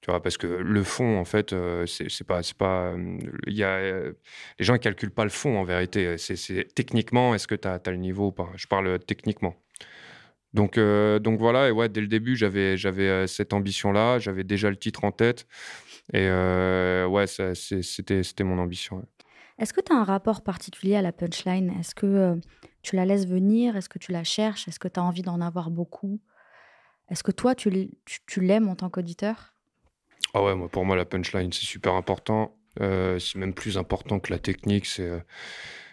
[0.00, 2.94] Tu vois, parce que le fond, en fait, euh, c'est pas, pas,
[3.46, 4.12] il y a, euh,
[4.58, 6.16] les gens ne calculent pas le fond en vérité.
[6.18, 8.48] C'est techniquement, est-ce que tu as, le niveau ou pas?
[8.54, 9.56] Je parle techniquement.
[10.54, 12.76] Donc, euh, donc voilà, et ouais, dès le début, j'avais,
[13.26, 15.46] cette ambition-là, j'avais déjà le titre en tête,
[16.12, 16.30] et
[17.04, 19.04] ouais, c'était, mon ambition.
[19.58, 21.74] Est-ce que tu as un rapport particulier à la punchline?
[21.80, 22.38] Est-ce que
[22.82, 23.76] tu la laisses venir?
[23.76, 24.68] Est-ce que tu la cherches?
[24.68, 26.20] Est-ce que tu as envie d'en avoir beaucoup?
[27.10, 27.70] Est-ce que toi, tu
[28.40, 29.54] l'aimes en tant qu'auditeur?
[30.34, 32.54] Ah ouais, moi, pour moi, la punchline, c'est super important.
[32.80, 34.86] Euh, c'est même plus important que la technique.
[34.86, 35.20] C'est, euh,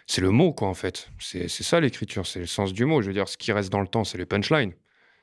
[0.06, 1.08] c'est le mot, quoi, en fait.
[1.18, 3.02] C'est, ça l'écriture, c'est le sens du mot.
[3.02, 4.72] Je veux dire, ce qui reste dans le temps, c'est les punchlines.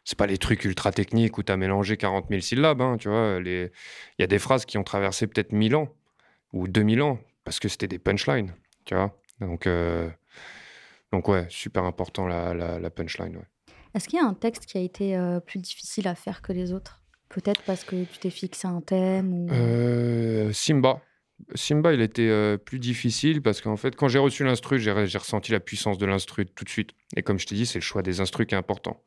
[0.03, 2.81] C'est pas les trucs ultra techniques où tu as mélangé 40 000 syllabes.
[2.81, 3.71] Hein, tu vois, il
[4.19, 5.93] y a des phrases qui ont traversé peut-être 1000 ans
[6.51, 8.53] ou 2000 ans parce que c'était des punchlines.
[8.85, 10.09] Tu vois donc, euh,
[11.11, 13.39] donc, ouais, super important la, la, punchline.
[13.93, 16.73] Est-ce qu'il y a un texte qui a été plus difficile à faire que les
[16.73, 17.02] autres?
[17.29, 19.47] Peut-être parce que tu t'es fixé un thème.
[19.51, 21.01] Euh, Simba.
[21.55, 25.51] Simba, il était euh, plus difficile parce qu'en fait, quand j'ai reçu l'instru, j'ai ressenti
[25.51, 26.91] la puissance de l'instru tout de suite.
[27.15, 29.03] Et comme je t'ai dit, c'est le choix des instrus qui est important.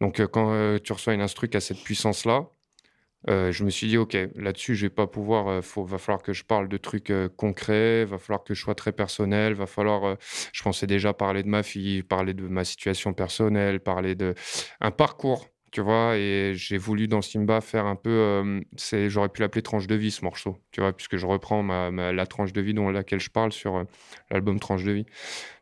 [0.00, 2.48] Donc, euh, quand tu reçois une instru qui a cette puissance-là,
[3.26, 5.60] je me suis dit, OK, là-dessus, je vais pas pouvoir.
[5.60, 8.92] Il va falloir que je parle de trucs concrets, va falloir que je sois très
[8.92, 10.16] personnel, va falloir.
[10.52, 14.34] je pensais déjà parler de ma fille, parler de ma situation personnelle, parler de
[14.80, 19.40] un parcours tu vois, et j'ai voulu dans Simba faire un peu, c'est, j'aurais pu
[19.42, 22.60] l'appeler tranche de vie ce morceau, tu vois, puisque je reprends ma, la tranche de
[22.60, 23.84] vie dont laquelle je parle sur
[24.30, 25.06] l'album Tranche de vie.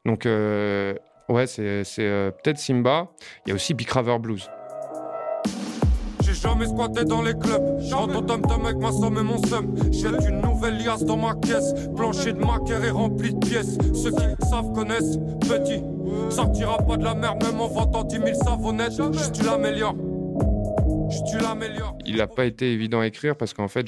[0.05, 0.95] Donc, euh,
[1.29, 3.13] ouais, c'est, c'est peut-être Simba.
[3.47, 4.49] Il y a aussi Big Raver Blues.
[6.39, 7.81] J'ai jamais squatté dans les clubs.
[7.81, 9.75] J'entre au tom-tom avec ma somme et mon seum.
[9.91, 11.75] J'ai une nouvelle liasse dans ma caisse.
[11.97, 13.77] Plancher de maquer et rempli de pièces.
[13.93, 15.19] Ceux qui savent connaissent.
[15.41, 15.83] Petit,
[16.31, 18.93] Sortira pas de la merde même en vantant 10 000 savonnettes.
[19.13, 19.97] Juste tu l'améliores.
[22.07, 23.87] Il n'a pas été évident à écrire parce qu'en fait,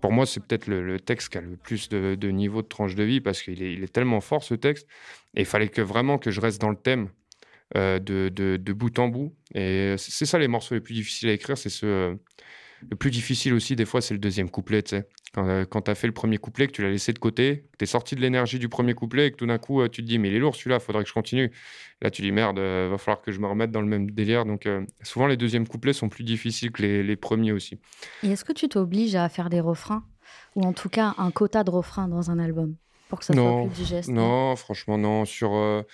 [0.00, 3.04] pour moi, c'est peut-être le, texte qui a le plus de, niveau de tranche de
[3.04, 4.88] vie parce qu'il est, il est tellement fort ce texte.
[5.36, 7.08] Et il fallait que vraiment que je reste dans le thème
[7.76, 9.34] euh, de, de, bout en bout.
[9.54, 11.58] Et c'est ça les morceaux les plus difficiles à écrire.
[11.58, 12.16] C'est ce,
[12.88, 14.82] le plus difficile aussi, des fois, c'est le deuxième couplet.
[15.34, 17.66] Quand, euh, quand tu as fait le premier couplet, que tu l'as laissé de côté,
[17.72, 19.88] que tu es sorti de l'énergie du premier couplet et que tout d'un coup, euh,
[19.88, 21.52] tu te dis, mais il est lourd celui-là, il faudrait que je continue.
[22.00, 24.46] Là, tu dis, merde, va falloir que je me remette dans le même délire.
[24.46, 24.66] Donc,
[25.02, 27.78] souvent, les deuxièmes couplets sont plus difficiles que les, les premiers aussi.
[28.22, 30.04] Et est-ce que tu t'obliges à faire des refrains?
[30.54, 32.76] Ou en tout cas, un quota de refrains dans un album
[33.08, 34.08] pour que ça soit plus digeste?
[34.08, 35.24] Non, franchement, non.
[35.26, 35.84] Sur.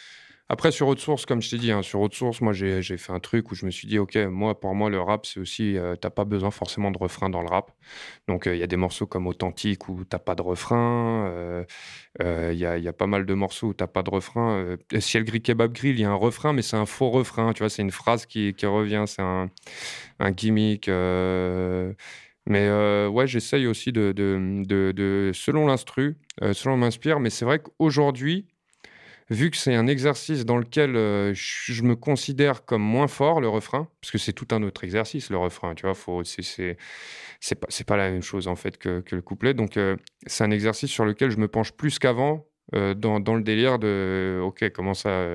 [0.55, 3.13] Après, sur autre source, comme je t'ai dit, hein, sur autre source, moi, j'ai fait
[3.13, 5.77] un truc où je me suis dit, OK, moi, pour moi, le rap, c'est aussi,
[5.77, 7.73] euh, t'as pas besoin forcément de refrain dans le rap.
[8.29, 11.27] Donc, euh, il y a des morceaux comme Authentique où t'as pas de refrain.
[11.27, 11.65] Euh,
[12.53, 14.77] il y, a, pas mal de morceaux où t'as pas de refrain.
[15.01, 17.53] Ciel gris, kebab grill, il y a un refrain, mais c'est un faux refrain.
[17.53, 19.51] Tu vois, c'est une phrase qui, revient, c'est un,
[20.31, 20.89] gimmick.
[22.47, 22.71] Mais
[23.09, 26.17] ouais, j'essaye aussi de selon l'instru,
[26.53, 27.19] selon m'inspire.
[27.19, 28.47] Mais c'est vrai qu'aujourd'hui,
[29.31, 33.49] vu que c'est un exercice dans lequel euh, je me considère comme moins fort, le
[33.49, 36.77] refrain, parce que c'est tout un autre exercice, le refrain, tu vois, c'est,
[37.55, 39.55] pas, pas la même chose en fait que, le couplet.
[39.55, 39.97] Donc, euh,
[40.27, 42.47] c'est un exercice sur lequel je me penche plus qu'avant.
[42.75, 45.27] Euh, dans, le délire de ok comment ça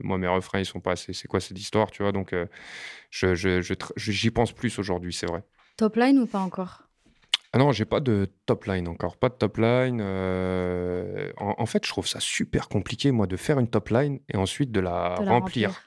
[0.00, 2.10] moi mes refrains ils sont pas assez c'est quoi cette histoire tu vois?
[2.10, 2.34] Donc
[3.10, 5.42] j'y pense plus aujourd'hui c'est vrai
[5.76, 6.89] top line ou pas encore?
[7.52, 10.00] Ah non, j'ai pas de top line encore, pas de top line.
[10.00, 14.36] Euh, en, fait, je trouve ça super compliqué, moi, de faire une top line et
[14.36, 15.82] ensuite de la, remplir.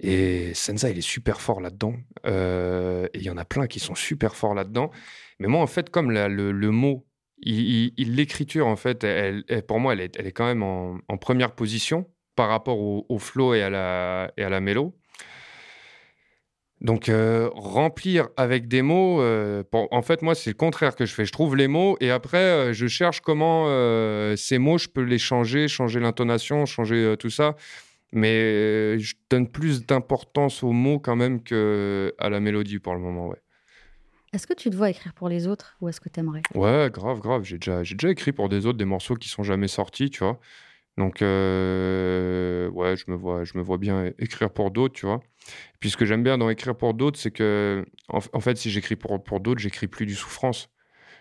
[0.00, 1.94] Et Senza, il est super fort là-dedans.
[2.24, 4.90] Euh, et il y en a plein qui sont super forts là-dedans.
[5.38, 7.06] Mais moi, en fait, comme le, mot,
[7.44, 12.10] l'écriture, en fait, elle, pour moi, elle est, elle est quand même en, première position
[12.34, 14.96] par rapport au, au flow et à la, et à la mélo.
[16.82, 21.14] Donc, euh, remplir avec des mots, euh, en fait, moi, c'est le contraire que je
[21.14, 21.24] fais.
[21.24, 23.66] Je trouve les mots et après, euh, je cherche comment
[24.36, 27.54] ces mots, je peux les changer, changer l'intonation, changer tout ça.
[28.12, 33.28] Mais je donne plus d'importance aux mots quand même qu'à la mélodie pour le moment,
[33.28, 33.40] ouais.
[34.32, 36.90] Est-ce que tu te vois écrire pour les autres ou est-ce que tu aimerais Ouais,
[36.92, 37.44] grave, grave.
[37.44, 40.40] J'ai déjà, déjà écrit pour des autres des morceaux qui sont jamais sortis, tu vois.
[40.98, 41.26] Donc, ouais,
[42.96, 45.20] je me vois, je me vois bien écrire pour d'autres, tu vois.
[45.80, 48.96] Puis ce que j'aime bien dans écrire pour d'autres, c'est que, en, fait, si j'écris
[48.96, 50.68] pour, pour d'autres, j'écris plus du souffrance.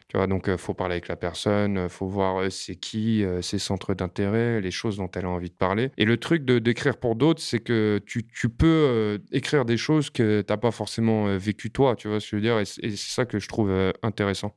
[0.08, 3.94] Tu vois, donc il faut parler avec la personne, faut voir c'est qui, ses centres
[3.94, 5.90] d'intérêt, les choses dont elle a envie de parler.
[5.98, 10.10] Et le truc de d'écrire pour d'autres, c'est que tu, tu peux écrire des choses
[10.10, 12.66] que tu n'as pas forcément vécues toi, tu vois ce que je veux dire, et
[12.66, 13.72] c'est ça que je trouve
[14.04, 14.54] intéressant.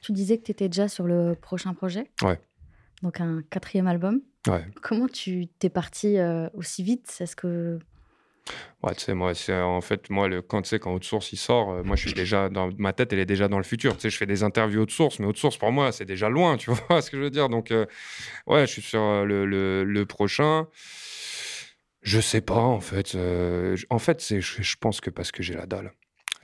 [0.00, 2.40] Tu disais que tu étais déjà sur le prochain projet Ouais.
[3.02, 4.22] Donc un quatrième album.
[4.48, 4.64] Ouais.
[4.82, 6.16] Comment tu t'es parti
[6.54, 7.14] aussi vite?
[7.20, 7.78] Est-ce que
[8.82, 11.38] Ouais, tu sais, moi, c'est en fait, moi, le, quand tu sais, quand Outsource il
[11.38, 13.94] sort, euh, moi, je suis déjà dans ma tête, elle est déjà dans le futur.
[13.94, 16.70] Tu sais, je fais des interviews Outsource, mais Outsource pour moi, c'est déjà loin, tu
[16.70, 17.48] vois ce que je veux dire?
[17.48, 17.86] Donc, euh,
[18.46, 20.68] ouais, je suis sur euh, le, le, prochain.
[22.02, 23.16] Je sais pas, en fait.
[23.88, 25.92] en fait, c'est, je, pense que parce que j'ai la dalle.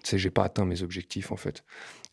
[0.03, 1.62] Tu sais, j'ai pas atteint mes objectifs, en fait.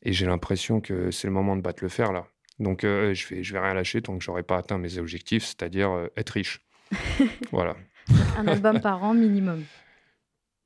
[0.04, 2.28] Et j'ai l'impression que c'est le moment de battre le fer, là.
[2.60, 6.10] Donc, je vais, je vais rien lâcher tant que j'aurai pas atteint mes objectifs, c'est-à-dire
[6.18, 6.60] être riche.
[7.54, 7.78] voilà.
[8.38, 9.64] Un album par an minimum.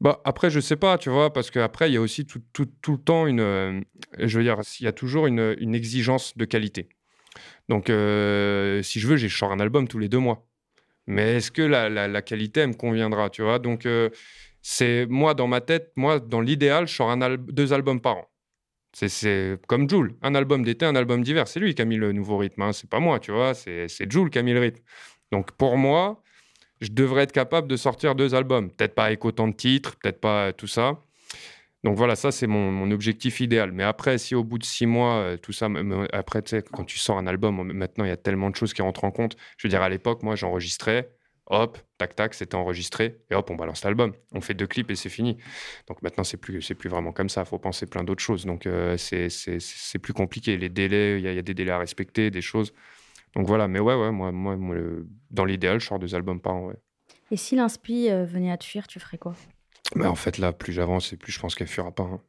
[0.01, 2.67] Bah, après, je sais pas, tu vois, parce qu'après, il y a aussi tout, tout,
[2.81, 3.39] tout, le temps une.
[3.39, 3.79] Euh,
[4.17, 6.89] je veux dire, il y a toujours une, une exigence de qualité.
[7.69, 10.47] Donc, euh, si je veux, j'ai sors un album tous les deux mois.
[11.05, 13.59] Mais est-ce que la, la, qualité, elle me conviendra, tu vois?
[13.59, 14.09] Donc, euh,
[14.61, 18.27] c'est moi, dans ma tête, moi, dans l'idéal, je sors un deux albums par an.
[18.93, 21.47] C'est comme Jules, un album d'été, un album d'hiver.
[21.47, 22.73] C'est lui qui a mis le nouveau rythme, hein.
[22.73, 24.81] c'est pas moi, tu vois, c'est Jules qui a mis le rythme.
[25.31, 26.21] Donc, pour moi,
[26.81, 28.69] je devrais être capable de sortir deux albums.
[28.71, 30.99] Peut-être pas avec autant de titres, peut-être pas tout ça.
[31.83, 33.71] Donc voilà, ça c'est mon, objectif idéal.
[33.71, 35.67] Mais après, si au bout de six mois, euh, tout ça,
[36.13, 38.73] après, tu sais, quand tu sors un album, maintenant il y a tellement de choses
[38.73, 39.35] qui rentrent en compte.
[39.57, 41.11] Je veux dire, à l'époque, moi j'enregistrais,
[41.47, 44.13] hop, tac tac, c'était enregistré, et hop, on balance l'album.
[44.31, 45.37] On fait deux clips et c'est fini.
[45.87, 47.41] Donc maintenant, c'est plus, plus vraiment comme ça.
[47.41, 48.45] Il faut penser plein d'autres choses.
[48.45, 50.57] Donc euh, c'est, plus compliqué.
[50.57, 52.73] Les délais, il y, a des délais à respecter, des choses.
[53.35, 54.55] Donc voilà, mais ouais, ouais moi, moi,
[55.29, 56.67] dans l'idéal, je sors deux albums par an.
[56.67, 56.75] Ouais.
[57.31, 59.35] Et si l'inspi euh, venait à te fuir, tu ferais quoi?
[59.95, 62.03] Mais En fait, là, plus j'avance et plus je pense qu'elle fuira pas.
[62.03, 62.19] Hein.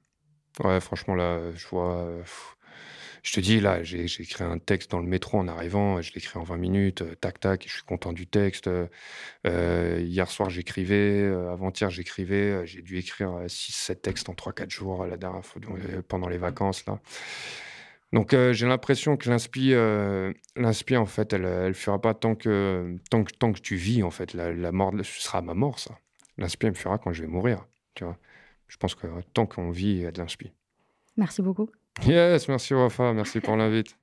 [0.65, 1.97] Ouais, franchement, là, je vois.
[1.97, 2.23] Euh,
[3.25, 6.19] je te dis, là, j'ai écrit un texte dans le métro en arrivant, je l'ai
[6.19, 8.69] écrit en 20 minutes, euh, tac, tac, je suis content du texte.
[9.45, 15.45] hier soir, j'écrivais, avant-hier, j'écrivais, j'ai dû écrire 6-7 textes en 3-4 jours la dernière
[15.45, 15.63] fois,
[16.09, 17.01] pendant les vacances, là.
[18.13, 22.99] Donc euh, j'ai l'impression que l'inspi, euh, en fait, elle, elle fera pas tant que
[23.11, 24.35] tant que tant que tu vis en fait.
[24.35, 25.97] La, mort, ce sera ma mort ça.
[26.37, 27.67] L'inspi, elle me fera quand je vais mourir.
[27.95, 28.19] Tu vois.
[28.69, 30.53] je pense que tant qu'on vit, il y a de l'inspi.
[31.17, 31.69] Merci beaucoup.
[32.07, 33.97] Yes, merci Wafa, merci pour l'invite.